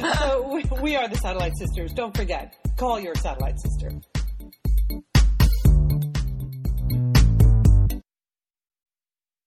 [0.18, 1.92] so we, we are the Satellite Sisters.
[1.92, 3.90] Don't forget, call your Satellite Sister.